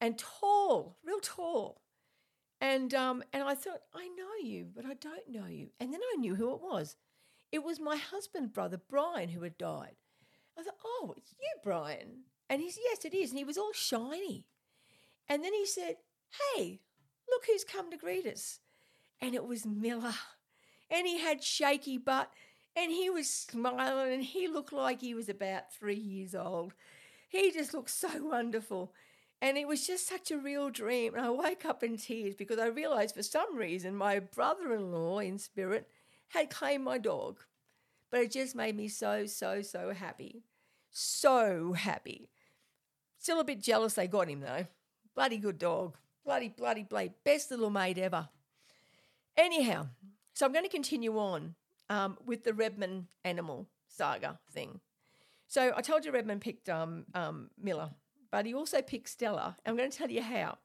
and 0.00 0.18
tall, 0.18 0.96
real 1.04 1.20
tall. 1.20 1.80
And 2.60 2.92
um, 2.92 3.22
and 3.32 3.42
I 3.42 3.54
thought, 3.54 3.82
I 3.94 4.08
know 4.08 4.34
you, 4.42 4.66
but 4.74 4.84
I 4.84 4.94
don't 4.94 5.28
know 5.30 5.46
you. 5.46 5.68
And 5.78 5.92
then 5.92 6.00
I 6.12 6.16
knew 6.16 6.34
who 6.34 6.52
it 6.54 6.60
was. 6.60 6.96
It 7.50 7.64
was 7.64 7.80
my 7.80 7.96
husband, 7.96 8.52
brother 8.52 8.80
Brian, 8.88 9.30
who 9.30 9.42
had 9.42 9.56
died. 9.56 9.96
I 10.58 10.62
thought, 10.62 10.74
oh, 10.84 11.14
it's 11.16 11.32
you, 11.40 11.60
Brian. 11.62 12.24
And 12.50 12.60
he's 12.60 12.78
yes, 12.82 13.04
it 13.04 13.14
is. 13.14 13.30
And 13.30 13.38
he 13.38 13.44
was 13.44 13.58
all 13.58 13.72
shiny. 13.72 14.46
And 15.28 15.44
then 15.44 15.52
he 15.52 15.66
said, 15.66 15.96
Hey, 16.54 16.80
look 17.28 17.44
who's 17.46 17.64
come 17.64 17.90
to 17.90 17.96
greet 17.96 18.26
us. 18.26 18.60
And 19.20 19.34
it 19.34 19.44
was 19.44 19.66
Miller. 19.66 20.14
And 20.90 21.06
he 21.06 21.18
had 21.18 21.42
shaky 21.42 21.98
butt 21.98 22.30
and 22.74 22.90
he 22.90 23.10
was 23.10 23.28
smiling 23.28 24.12
and 24.12 24.22
he 24.22 24.48
looked 24.48 24.72
like 24.72 25.00
he 25.00 25.14
was 25.14 25.28
about 25.28 25.72
three 25.72 25.94
years 25.94 26.34
old. 26.34 26.72
He 27.28 27.50
just 27.50 27.74
looked 27.74 27.90
so 27.90 28.08
wonderful. 28.22 28.94
And 29.40 29.58
it 29.58 29.68
was 29.68 29.86
just 29.86 30.08
such 30.08 30.30
a 30.30 30.38
real 30.38 30.70
dream. 30.70 31.14
And 31.14 31.24
I 31.24 31.30
woke 31.30 31.64
up 31.64 31.82
in 31.82 31.96
tears 31.96 32.34
because 32.34 32.58
I 32.58 32.66
realized 32.66 33.14
for 33.14 33.22
some 33.22 33.56
reason 33.56 33.94
my 33.94 34.18
brother 34.18 34.72
in 34.72 34.92
law 34.92 35.18
in 35.18 35.38
spirit 35.38 35.88
had 36.28 36.50
claimed 36.50 36.84
my 36.84 36.98
dog. 36.98 37.40
But 38.10 38.20
it 38.20 38.32
just 38.32 38.54
made 38.54 38.76
me 38.76 38.88
so, 38.88 39.26
so, 39.26 39.62
so 39.62 39.92
happy. 39.92 40.44
So 40.90 41.74
happy. 41.74 42.30
Still 43.18 43.40
a 43.40 43.44
bit 43.44 43.60
jealous 43.60 43.94
they 43.94 44.06
got 44.06 44.28
him 44.28 44.40
though. 44.40 44.66
Bloody 45.14 45.38
good 45.38 45.58
dog. 45.58 45.96
Bloody, 46.24 46.48
bloody, 46.48 46.84
bloody. 46.84 47.12
Best 47.24 47.50
little 47.50 47.70
mate 47.70 47.98
ever. 47.98 48.28
Anyhow, 49.36 49.88
so 50.34 50.46
I'm 50.46 50.52
going 50.52 50.64
to 50.64 50.70
continue 50.70 51.18
on 51.18 51.54
um, 51.88 52.18
with 52.24 52.44
the 52.44 52.54
Redmond 52.54 53.06
animal 53.24 53.68
saga 53.88 54.38
thing. 54.52 54.80
So 55.46 55.72
I 55.76 55.80
told 55.80 56.04
you 56.04 56.12
Redmond 56.12 56.40
picked 56.40 56.68
um, 56.68 57.06
um, 57.14 57.50
Miller 57.60 57.90
but 58.30 58.46
he 58.46 58.54
also 58.54 58.82
picked 58.82 59.08
Stella. 59.08 59.56
I'm 59.64 59.76
going 59.76 59.90
to 59.90 59.96
tell 59.96 60.10
you 60.10 60.22
how. 60.22 60.58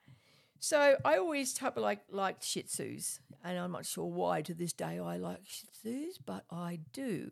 So 0.64 0.96
I 1.04 1.18
always 1.18 1.54
type 1.54 1.76
like 1.76 2.04
liked 2.10 2.42
Shih 2.42 2.64
Tzus, 2.64 3.20
and 3.44 3.60
I'm 3.60 3.74
not 3.74 3.86
sure 3.86 4.06
why 4.06 4.42
to 4.44 4.54
this 4.54 4.72
day 4.72 4.98
I 4.98 5.18
like 5.18 5.42
Shih 5.46 5.68
Tzus, 5.84 6.14
but 6.26 6.46
I 6.50 6.80
do. 6.94 7.32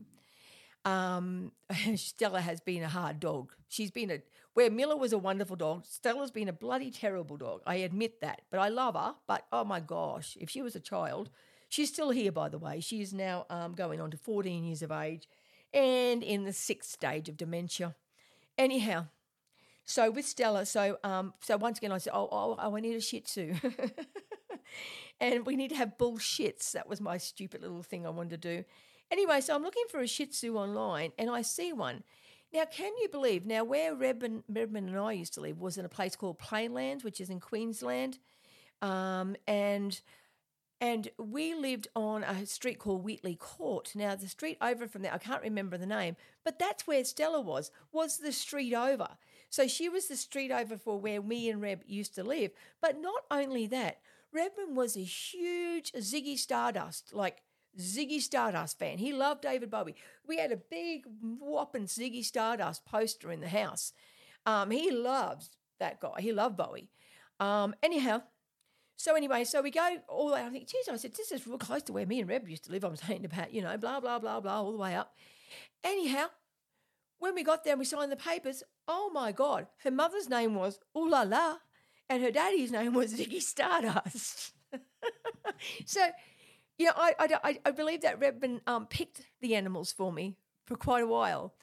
Um, 0.84 1.54
Stella 1.96 2.42
has 2.42 2.60
been 2.60 2.84
a 2.84 2.90
hard 2.90 3.22
dog. 3.22 3.54
She's 3.70 3.90
been 3.90 4.12
a 4.12 4.22
where 4.54 4.70
Miller 4.70 4.98
was 4.98 5.14
a 5.14 5.18
wonderful 5.18 5.56
dog. 5.56 5.86
Stella's 5.86 6.30
been 6.30 6.50
a 6.50 6.54
bloody 6.54 6.92
terrible 6.92 7.38
dog. 7.38 7.62
I 7.66 7.76
admit 7.76 8.20
that, 8.20 8.42
but 8.52 8.60
I 8.60 8.68
love 8.68 8.96
her. 8.96 9.16
But 9.28 9.46
oh 9.54 9.64
my 9.64 9.80
gosh, 9.80 10.38
if 10.42 10.50
she 10.50 10.62
was 10.62 10.76
a 10.76 10.82
child, 10.82 11.30
she's 11.70 11.88
still 11.88 12.10
here. 12.10 12.34
By 12.34 12.50
the 12.50 12.60
way, 12.60 12.82
she 12.82 13.00
is 13.00 13.14
now 13.14 13.46
um, 13.50 13.76
going 13.76 14.02
on 14.02 14.12
to 14.12 14.18
14 14.18 14.66
years 14.66 14.82
of 14.82 14.92
age, 14.92 15.30
and 15.74 16.22
in 16.22 16.44
the 16.44 16.52
sixth 16.52 16.92
stage 16.92 17.30
of 17.30 17.38
dementia. 17.38 17.96
Anyhow, 18.58 19.06
so 19.86 20.12
with 20.12 20.26
Stella, 20.26 20.66
so 20.66 20.98
um, 21.04 21.34
so 21.42 21.58
once 21.58 21.78
again 21.78 21.92
I 21.92 21.98
said, 21.98 22.14
oh, 22.14 22.30
oh, 22.32 22.56
oh 22.60 22.76
I 22.76 22.80
need 22.80 22.96
a 22.96 23.02
Shih 23.02 23.22
Tzu, 23.22 23.56
and 25.20 25.46
we 25.46 25.56
need 25.56 25.70
to 25.70 25.76
have 25.76 25.98
bullshits. 25.98 26.72
That 26.72 26.88
was 26.88 27.02
my 27.02 27.18
stupid 27.18 27.62
little 27.62 27.84
thing 27.84 28.06
I 28.06 28.10
wanted 28.10 28.42
to 28.42 28.58
do. 28.58 28.66
Anyway, 29.12 29.42
so 29.42 29.54
I'm 29.56 29.64
looking 29.64 29.84
for 29.90 30.00
a 30.00 30.08
Shih 30.08 30.28
Tzu 30.28 30.56
online, 30.56 31.12
and 31.18 31.30
I 31.30 31.42
see 31.42 31.74
one. 31.74 32.04
Now, 32.54 32.66
can 32.66 32.92
you 33.02 33.08
believe? 33.10 33.46
Now, 33.46 33.64
where 33.64 33.96
Redmond, 33.96 34.44
Redmond 34.50 34.90
and 34.90 34.98
I 34.98 35.14
used 35.14 35.34
to 35.36 35.42
live 35.42 35.60
was 35.60 35.78
in 35.78 35.86
a 35.86 35.90
place 35.90 36.16
called 36.16 36.38
Plainland, 36.38 37.04
which 37.04 37.22
is 37.22 37.30
in 37.30 37.40
Queensland, 37.40 38.20
um, 38.82 39.36
and 39.48 40.00
and 40.82 41.10
we 41.20 41.54
lived 41.54 41.88
on 41.96 42.24
a 42.24 42.46
street 42.48 42.80
called 42.80 43.04
Wheatley 43.04 43.36
Court. 43.36 43.92
Now, 43.94 44.16
the 44.16 44.28
street 44.28 44.58
over 44.62 44.88
from 44.88 45.04
there, 45.04 45.14
I 45.14 45.20
can't 45.20 45.44
remember 45.44 45.78
the 45.78 45.86
name, 45.86 46.16
but 46.44 46.58
that's 46.58 46.88
where 46.88 47.06
Stella 47.06 47.40
was. 47.40 47.70
Was 47.92 48.18
the 48.18 48.32
street 48.32 48.74
over? 48.74 49.08
So 49.52 49.68
she 49.68 49.90
was 49.90 50.08
the 50.08 50.18
street 50.18 50.52
over 50.52 50.78
for 50.78 51.00
where 51.00 51.22
me 51.22 51.50
and 51.50 51.62
Reb 51.62 51.84
used 51.86 52.16
to 52.16 52.24
live. 52.24 52.52
But 52.82 53.00
not 53.00 53.24
only 53.30 53.68
that, 53.68 54.00
Redmond 54.34 54.76
was 54.76 54.98
a 54.98 55.04
huge 55.04 55.92
Ziggy 55.92 56.38
Stardust, 56.38 57.14
like 57.14 57.44
Ziggy 57.80 58.20
Stardust 58.20 58.80
fan. 58.80 58.98
He 58.98 59.14
loved 59.14 59.42
David 59.44 59.70
Bowie. 59.70 59.96
We 60.28 60.38
had 60.38 60.52
a 60.52 60.58
big 60.58 61.06
whopping 61.22 61.86
Ziggy 61.86 62.24
Stardust 62.24 62.86
poster 62.86 63.32
in 63.32 63.42
the 63.42 63.50
house. 63.50 63.94
Um, 64.48 64.72
he 64.72 64.90
loves 64.90 65.52
that 65.80 66.00
guy. 66.00 66.22
He 66.22 66.32
loved 66.32 66.58
Bowie. 66.58 66.90
Um, 67.40 67.76
anyhow, 67.84 68.24
so 69.02 69.16
anyway, 69.16 69.44
so 69.46 69.64
we 69.64 69.72
go 69.72 69.98
all 70.08 70.28
the 70.28 70.34
way. 70.36 70.44
I 70.44 70.50
think, 70.50 70.68
geez, 70.68 70.88
I 70.88 70.96
said, 70.96 71.16
this 71.16 71.32
is 71.32 71.48
real 71.48 71.58
close 71.58 71.82
to 71.84 71.94
where 71.94 72.06
me 72.06 72.20
and 72.20 72.30
Reb 72.30 72.48
used 72.48 72.66
to 72.66 72.72
live. 72.72 72.84
I'm 72.84 72.96
saying 73.08 73.26
about, 73.26 73.52
you 73.52 73.64
know, 73.64 73.76
blah, 73.76 74.00
blah, 74.00 74.20
blah, 74.20 74.40
blah, 74.40 74.62
all 74.62 74.72
the 74.72 74.78
way 74.78 74.94
up. 74.94 75.16
Anyhow, 75.84 76.28
when 77.18 77.34
we 77.34 77.44
got 77.44 77.64
there 77.64 77.74
and 77.74 77.80
we 77.80 77.86
signed 77.86 78.12
the 78.12 78.16
papers, 78.16 78.62
oh 78.88 79.10
my 79.12 79.32
God, 79.32 79.66
her 79.84 79.90
mother's 79.90 80.30
name 80.30 80.54
was 80.54 80.80
Ooh 80.96 81.10
La 81.10 81.24
and 82.10 82.22
her 82.22 82.30
daddy's 82.30 82.72
name 82.78 82.94
was 82.94 83.16
Ziggy 83.16 83.42
Stardust. 83.42 84.54
so, 85.86 86.08
you 86.78 86.86
know, 86.86 86.94
I, 86.96 87.16
I, 87.44 87.60
I 87.66 87.72
believe 87.72 88.02
that 88.02 88.20
Redmond 88.20 88.62
um, 88.68 88.86
picked 88.86 89.24
the 89.42 89.56
animals 89.56 89.92
for 89.92 90.14
me 90.14 90.38
for 90.68 90.76
quite 90.76 91.04
a 91.04 91.08
while. 91.08 91.56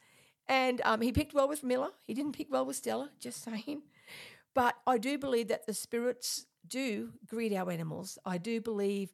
And 0.49 0.81
um, 0.85 1.03
he 1.03 1.13
picked 1.13 1.35
well 1.35 1.49
with 1.49 1.63
Miller. 1.63 1.91
He 2.05 2.15
didn't 2.15 2.33
pick 2.33 2.51
well 2.51 2.67
with 2.67 2.77
Stella, 2.77 3.11
just 3.21 3.45
saying. 3.45 3.83
But 4.55 4.75
I 4.89 4.99
do 4.99 5.19
believe 5.19 5.47
that 5.49 5.67
the 5.67 5.75
spirits 5.75 6.47
do 6.69 7.11
greet 7.27 7.55
our 7.55 7.71
animals. 7.71 8.19
I 8.25 8.39
do 8.39 8.61
believe 8.61 9.13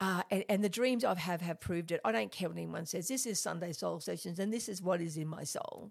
uh, 0.00 0.22
and, 0.30 0.44
and, 0.48 0.64
the 0.64 0.68
dreams 0.70 1.04
I 1.04 1.14
have 1.14 1.42
have 1.42 1.60
proved 1.60 1.92
it. 1.92 2.00
I 2.06 2.10
don't 2.10 2.32
care 2.32 2.48
what 2.48 2.56
anyone 2.56 2.86
says. 2.86 3.06
This 3.06 3.26
is 3.26 3.38
Sunday 3.38 3.72
Soul 3.72 4.00
Sessions, 4.00 4.38
and 4.38 4.50
this 4.50 4.66
is 4.66 4.80
what 4.80 5.02
is 5.02 5.18
in 5.18 5.28
my 5.28 5.44
soul. 5.44 5.90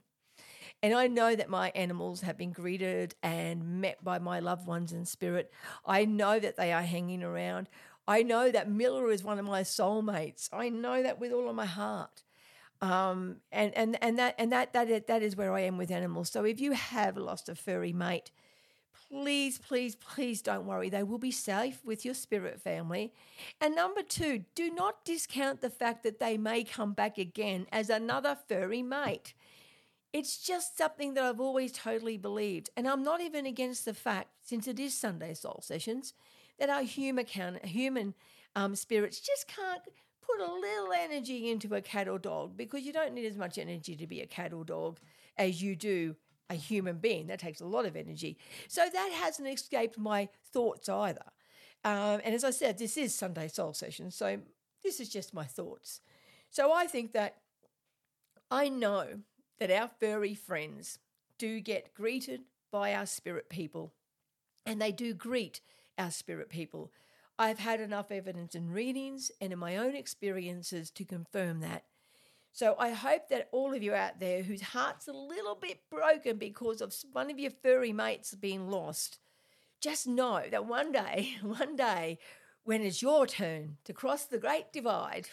And 0.81 0.95
I 0.95 1.07
know 1.07 1.35
that 1.35 1.47
my 1.47 1.71
animals 1.75 2.21
have 2.21 2.35
been 2.35 2.51
greeted 2.51 3.13
and 3.21 3.81
met 3.81 4.03
by 4.03 4.17
my 4.17 4.39
loved 4.39 4.65
ones 4.65 4.93
in 4.93 5.05
spirit. 5.05 5.51
I 5.85 6.05
know 6.05 6.39
that 6.39 6.55
they 6.55 6.73
are 6.73 6.81
hanging 6.81 7.21
around. 7.23 7.69
I 8.07 8.23
know 8.23 8.49
that 8.49 8.71
Miller 8.71 9.11
is 9.11 9.23
one 9.23 9.37
of 9.37 9.45
my 9.45 9.61
soulmates. 9.61 10.49
I 10.51 10.69
know 10.69 11.03
that 11.03 11.19
with 11.19 11.31
all 11.31 11.47
of 11.47 11.55
my 11.55 11.67
heart. 11.67 12.23
Um, 12.81 13.37
and 13.51 13.77
and 13.77 14.01
and 14.01 14.17
that 14.17 14.35
and 14.39 14.51
that 14.53 14.73
that 14.73 15.07
that 15.07 15.21
is 15.21 15.35
where 15.35 15.53
I 15.53 15.61
am 15.61 15.77
with 15.77 15.91
animals. 15.91 16.29
So 16.29 16.45
if 16.45 16.61
you 16.61 16.71
have 16.71 17.17
lost 17.17 17.49
a 17.49 17.55
furry 17.55 17.91
mate, 17.91 18.31
please, 19.11 19.57
please, 19.57 19.95
please 19.95 20.41
don't 20.41 20.65
worry. 20.65 20.89
They 20.89 21.03
will 21.03 21.17
be 21.17 21.31
safe 21.31 21.83
with 21.83 22.05
your 22.05 22.13
spirit 22.13 22.61
family. 22.61 23.13
And 23.59 23.75
number 23.75 24.01
two, 24.01 24.45
do 24.55 24.71
not 24.71 25.03
discount 25.03 25.61
the 25.61 25.69
fact 25.69 26.03
that 26.03 26.19
they 26.19 26.37
may 26.37 26.63
come 26.63 26.93
back 26.93 27.17
again 27.17 27.67
as 27.71 27.89
another 27.89 28.37
furry 28.47 28.83
mate. 28.83 29.33
It's 30.11 30.37
just 30.37 30.77
something 30.77 31.13
that 31.13 31.23
I've 31.23 31.39
always 31.39 31.71
totally 31.71 32.17
believed. 32.17 32.69
And 32.75 32.87
I'm 32.87 33.03
not 33.03 33.21
even 33.21 33.45
against 33.45 33.85
the 33.85 33.93
fact, 33.93 34.29
since 34.41 34.67
it 34.67 34.79
is 34.79 34.93
Sunday 34.93 35.33
Soul 35.33 35.59
Sessions, 35.63 36.13
that 36.57 36.69
our 36.69 36.83
human, 36.83 37.25
human 37.63 38.15
um, 38.55 38.75
spirits 38.75 39.19
just 39.19 39.47
can't 39.47 39.81
put 40.21 40.39
a 40.39 40.51
little 40.51 40.93
energy 40.93 41.49
into 41.49 41.75
a 41.75 41.81
cat 41.81 42.07
or 42.07 42.19
dog 42.19 42.57
because 42.57 42.83
you 42.83 42.93
don't 42.93 43.13
need 43.13 43.25
as 43.25 43.37
much 43.37 43.57
energy 43.57 43.95
to 43.95 44.07
be 44.07 44.21
a 44.21 44.27
cat 44.27 44.53
or 44.53 44.63
dog 44.63 44.99
as 45.37 45.61
you 45.61 45.75
do 45.75 46.15
a 46.49 46.55
human 46.55 46.97
being. 46.97 47.27
That 47.27 47.39
takes 47.39 47.61
a 47.61 47.65
lot 47.65 47.85
of 47.85 47.95
energy. 47.95 48.37
So 48.67 48.81
that 48.91 49.11
hasn't 49.13 49.47
escaped 49.47 49.97
my 49.97 50.29
thoughts 50.51 50.89
either. 50.89 51.25
Um, 51.83 52.21
and 52.23 52.35
as 52.35 52.43
I 52.43 52.51
said, 52.51 52.77
this 52.77 52.97
is 52.97 53.15
Sunday 53.15 53.47
Soul 53.47 53.73
Session, 53.73 54.11
so 54.11 54.39
this 54.83 54.99
is 54.99 55.09
just 55.09 55.33
my 55.33 55.45
thoughts. 55.45 56.01
So 56.49 56.73
I 56.73 56.87
think 56.87 57.13
that 57.13 57.37
I 58.51 58.67
know 58.69 59.19
that 59.59 59.71
our 59.71 59.89
furry 59.99 60.33
friends 60.33 60.99
do 61.37 61.59
get 61.61 61.93
greeted 61.93 62.41
by 62.71 62.93
our 62.93 63.05
spirit 63.05 63.49
people, 63.49 63.93
and 64.65 64.81
they 64.81 64.91
do 64.91 65.13
greet 65.13 65.61
our 65.97 66.11
spirit 66.11 66.49
people. 66.49 66.91
I've 67.37 67.59
had 67.59 67.79
enough 67.79 68.11
evidence 68.11 68.55
in 68.55 68.71
readings 68.71 69.31
and 69.39 69.53
in 69.53 69.59
my 69.59 69.77
own 69.77 69.95
experiences 69.95 70.91
to 70.91 71.05
confirm 71.05 71.61
that. 71.61 71.85
So 72.59 72.75
I 72.77 72.89
hope 72.89 73.29
that 73.29 73.47
all 73.53 73.73
of 73.73 73.81
you 73.81 73.93
out 73.93 74.19
there 74.19 74.43
whose 74.43 74.59
heart's 74.61 75.07
a 75.07 75.13
little 75.13 75.55
bit 75.55 75.79
broken 75.89 76.35
because 76.35 76.81
of 76.81 76.93
one 77.13 77.31
of 77.31 77.39
your 77.39 77.51
furry 77.51 77.93
mates 77.93 78.35
being 78.35 78.69
lost, 78.69 79.19
just 79.79 80.05
know 80.05 80.43
that 80.51 80.65
one 80.65 80.91
day, 80.91 81.35
one 81.41 81.77
day, 81.77 82.19
when 82.65 82.81
it's 82.81 83.01
your 83.01 83.25
turn 83.25 83.77
to 83.85 83.93
cross 83.93 84.25
the 84.25 84.39
great 84.39 84.73
divide, 84.73 85.29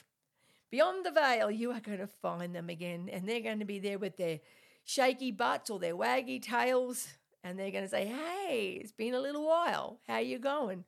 beyond 0.70 1.04
the 1.04 1.10
veil, 1.10 1.50
you 1.50 1.72
are 1.72 1.80
going 1.80 1.98
to 1.98 2.06
find 2.06 2.54
them 2.54 2.70
again, 2.70 3.08
and 3.12 3.28
they're 3.28 3.40
going 3.40 3.58
to 3.58 3.64
be 3.64 3.80
there 3.80 3.98
with 3.98 4.16
their 4.16 4.38
shaky 4.84 5.32
butts 5.32 5.68
or 5.68 5.80
their 5.80 5.96
waggy 5.96 6.40
tails, 6.40 7.08
and 7.42 7.58
they're 7.58 7.72
going 7.72 7.82
to 7.82 7.90
say, 7.90 8.06
"Hey, 8.06 8.78
it's 8.80 8.92
been 8.92 9.14
a 9.14 9.20
little 9.20 9.44
while. 9.44 9.98
How 10.06 10.18
you 10.18 10.38
going?" 10.38 10.84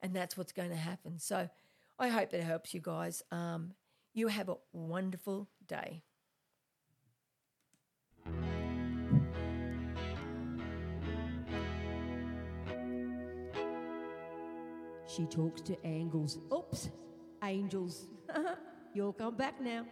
And 0.00 0.14
that's 0.14 0.36
what's 0.36 0.52
going 0.52 0.70
to 0.70 0.76
happen. 0.76 1.18
So 1.18 1.50
I 1.98 2.06
hope 2.06 2.30
that 2.30 2.44
helps 2.44 2.72
you 2.72 2.78
guys. 2.78 3.24
Um, 3.32 3.72
you 4.14 4.28
have 4.28 4.48
a 4.48 4.58
wonderful 4.72 5.48
day. 5.66 6.02
She 15.06 15.26
talks 15.26 15.60
to 15.62 15.76
angles. 15.86 16.38
Oops, 16.52 16.90
angels. 17.42 18.06
You'll 18.94 19.12
come 19.12 19.36
back 19.36 19.60
now. 19.60 19.84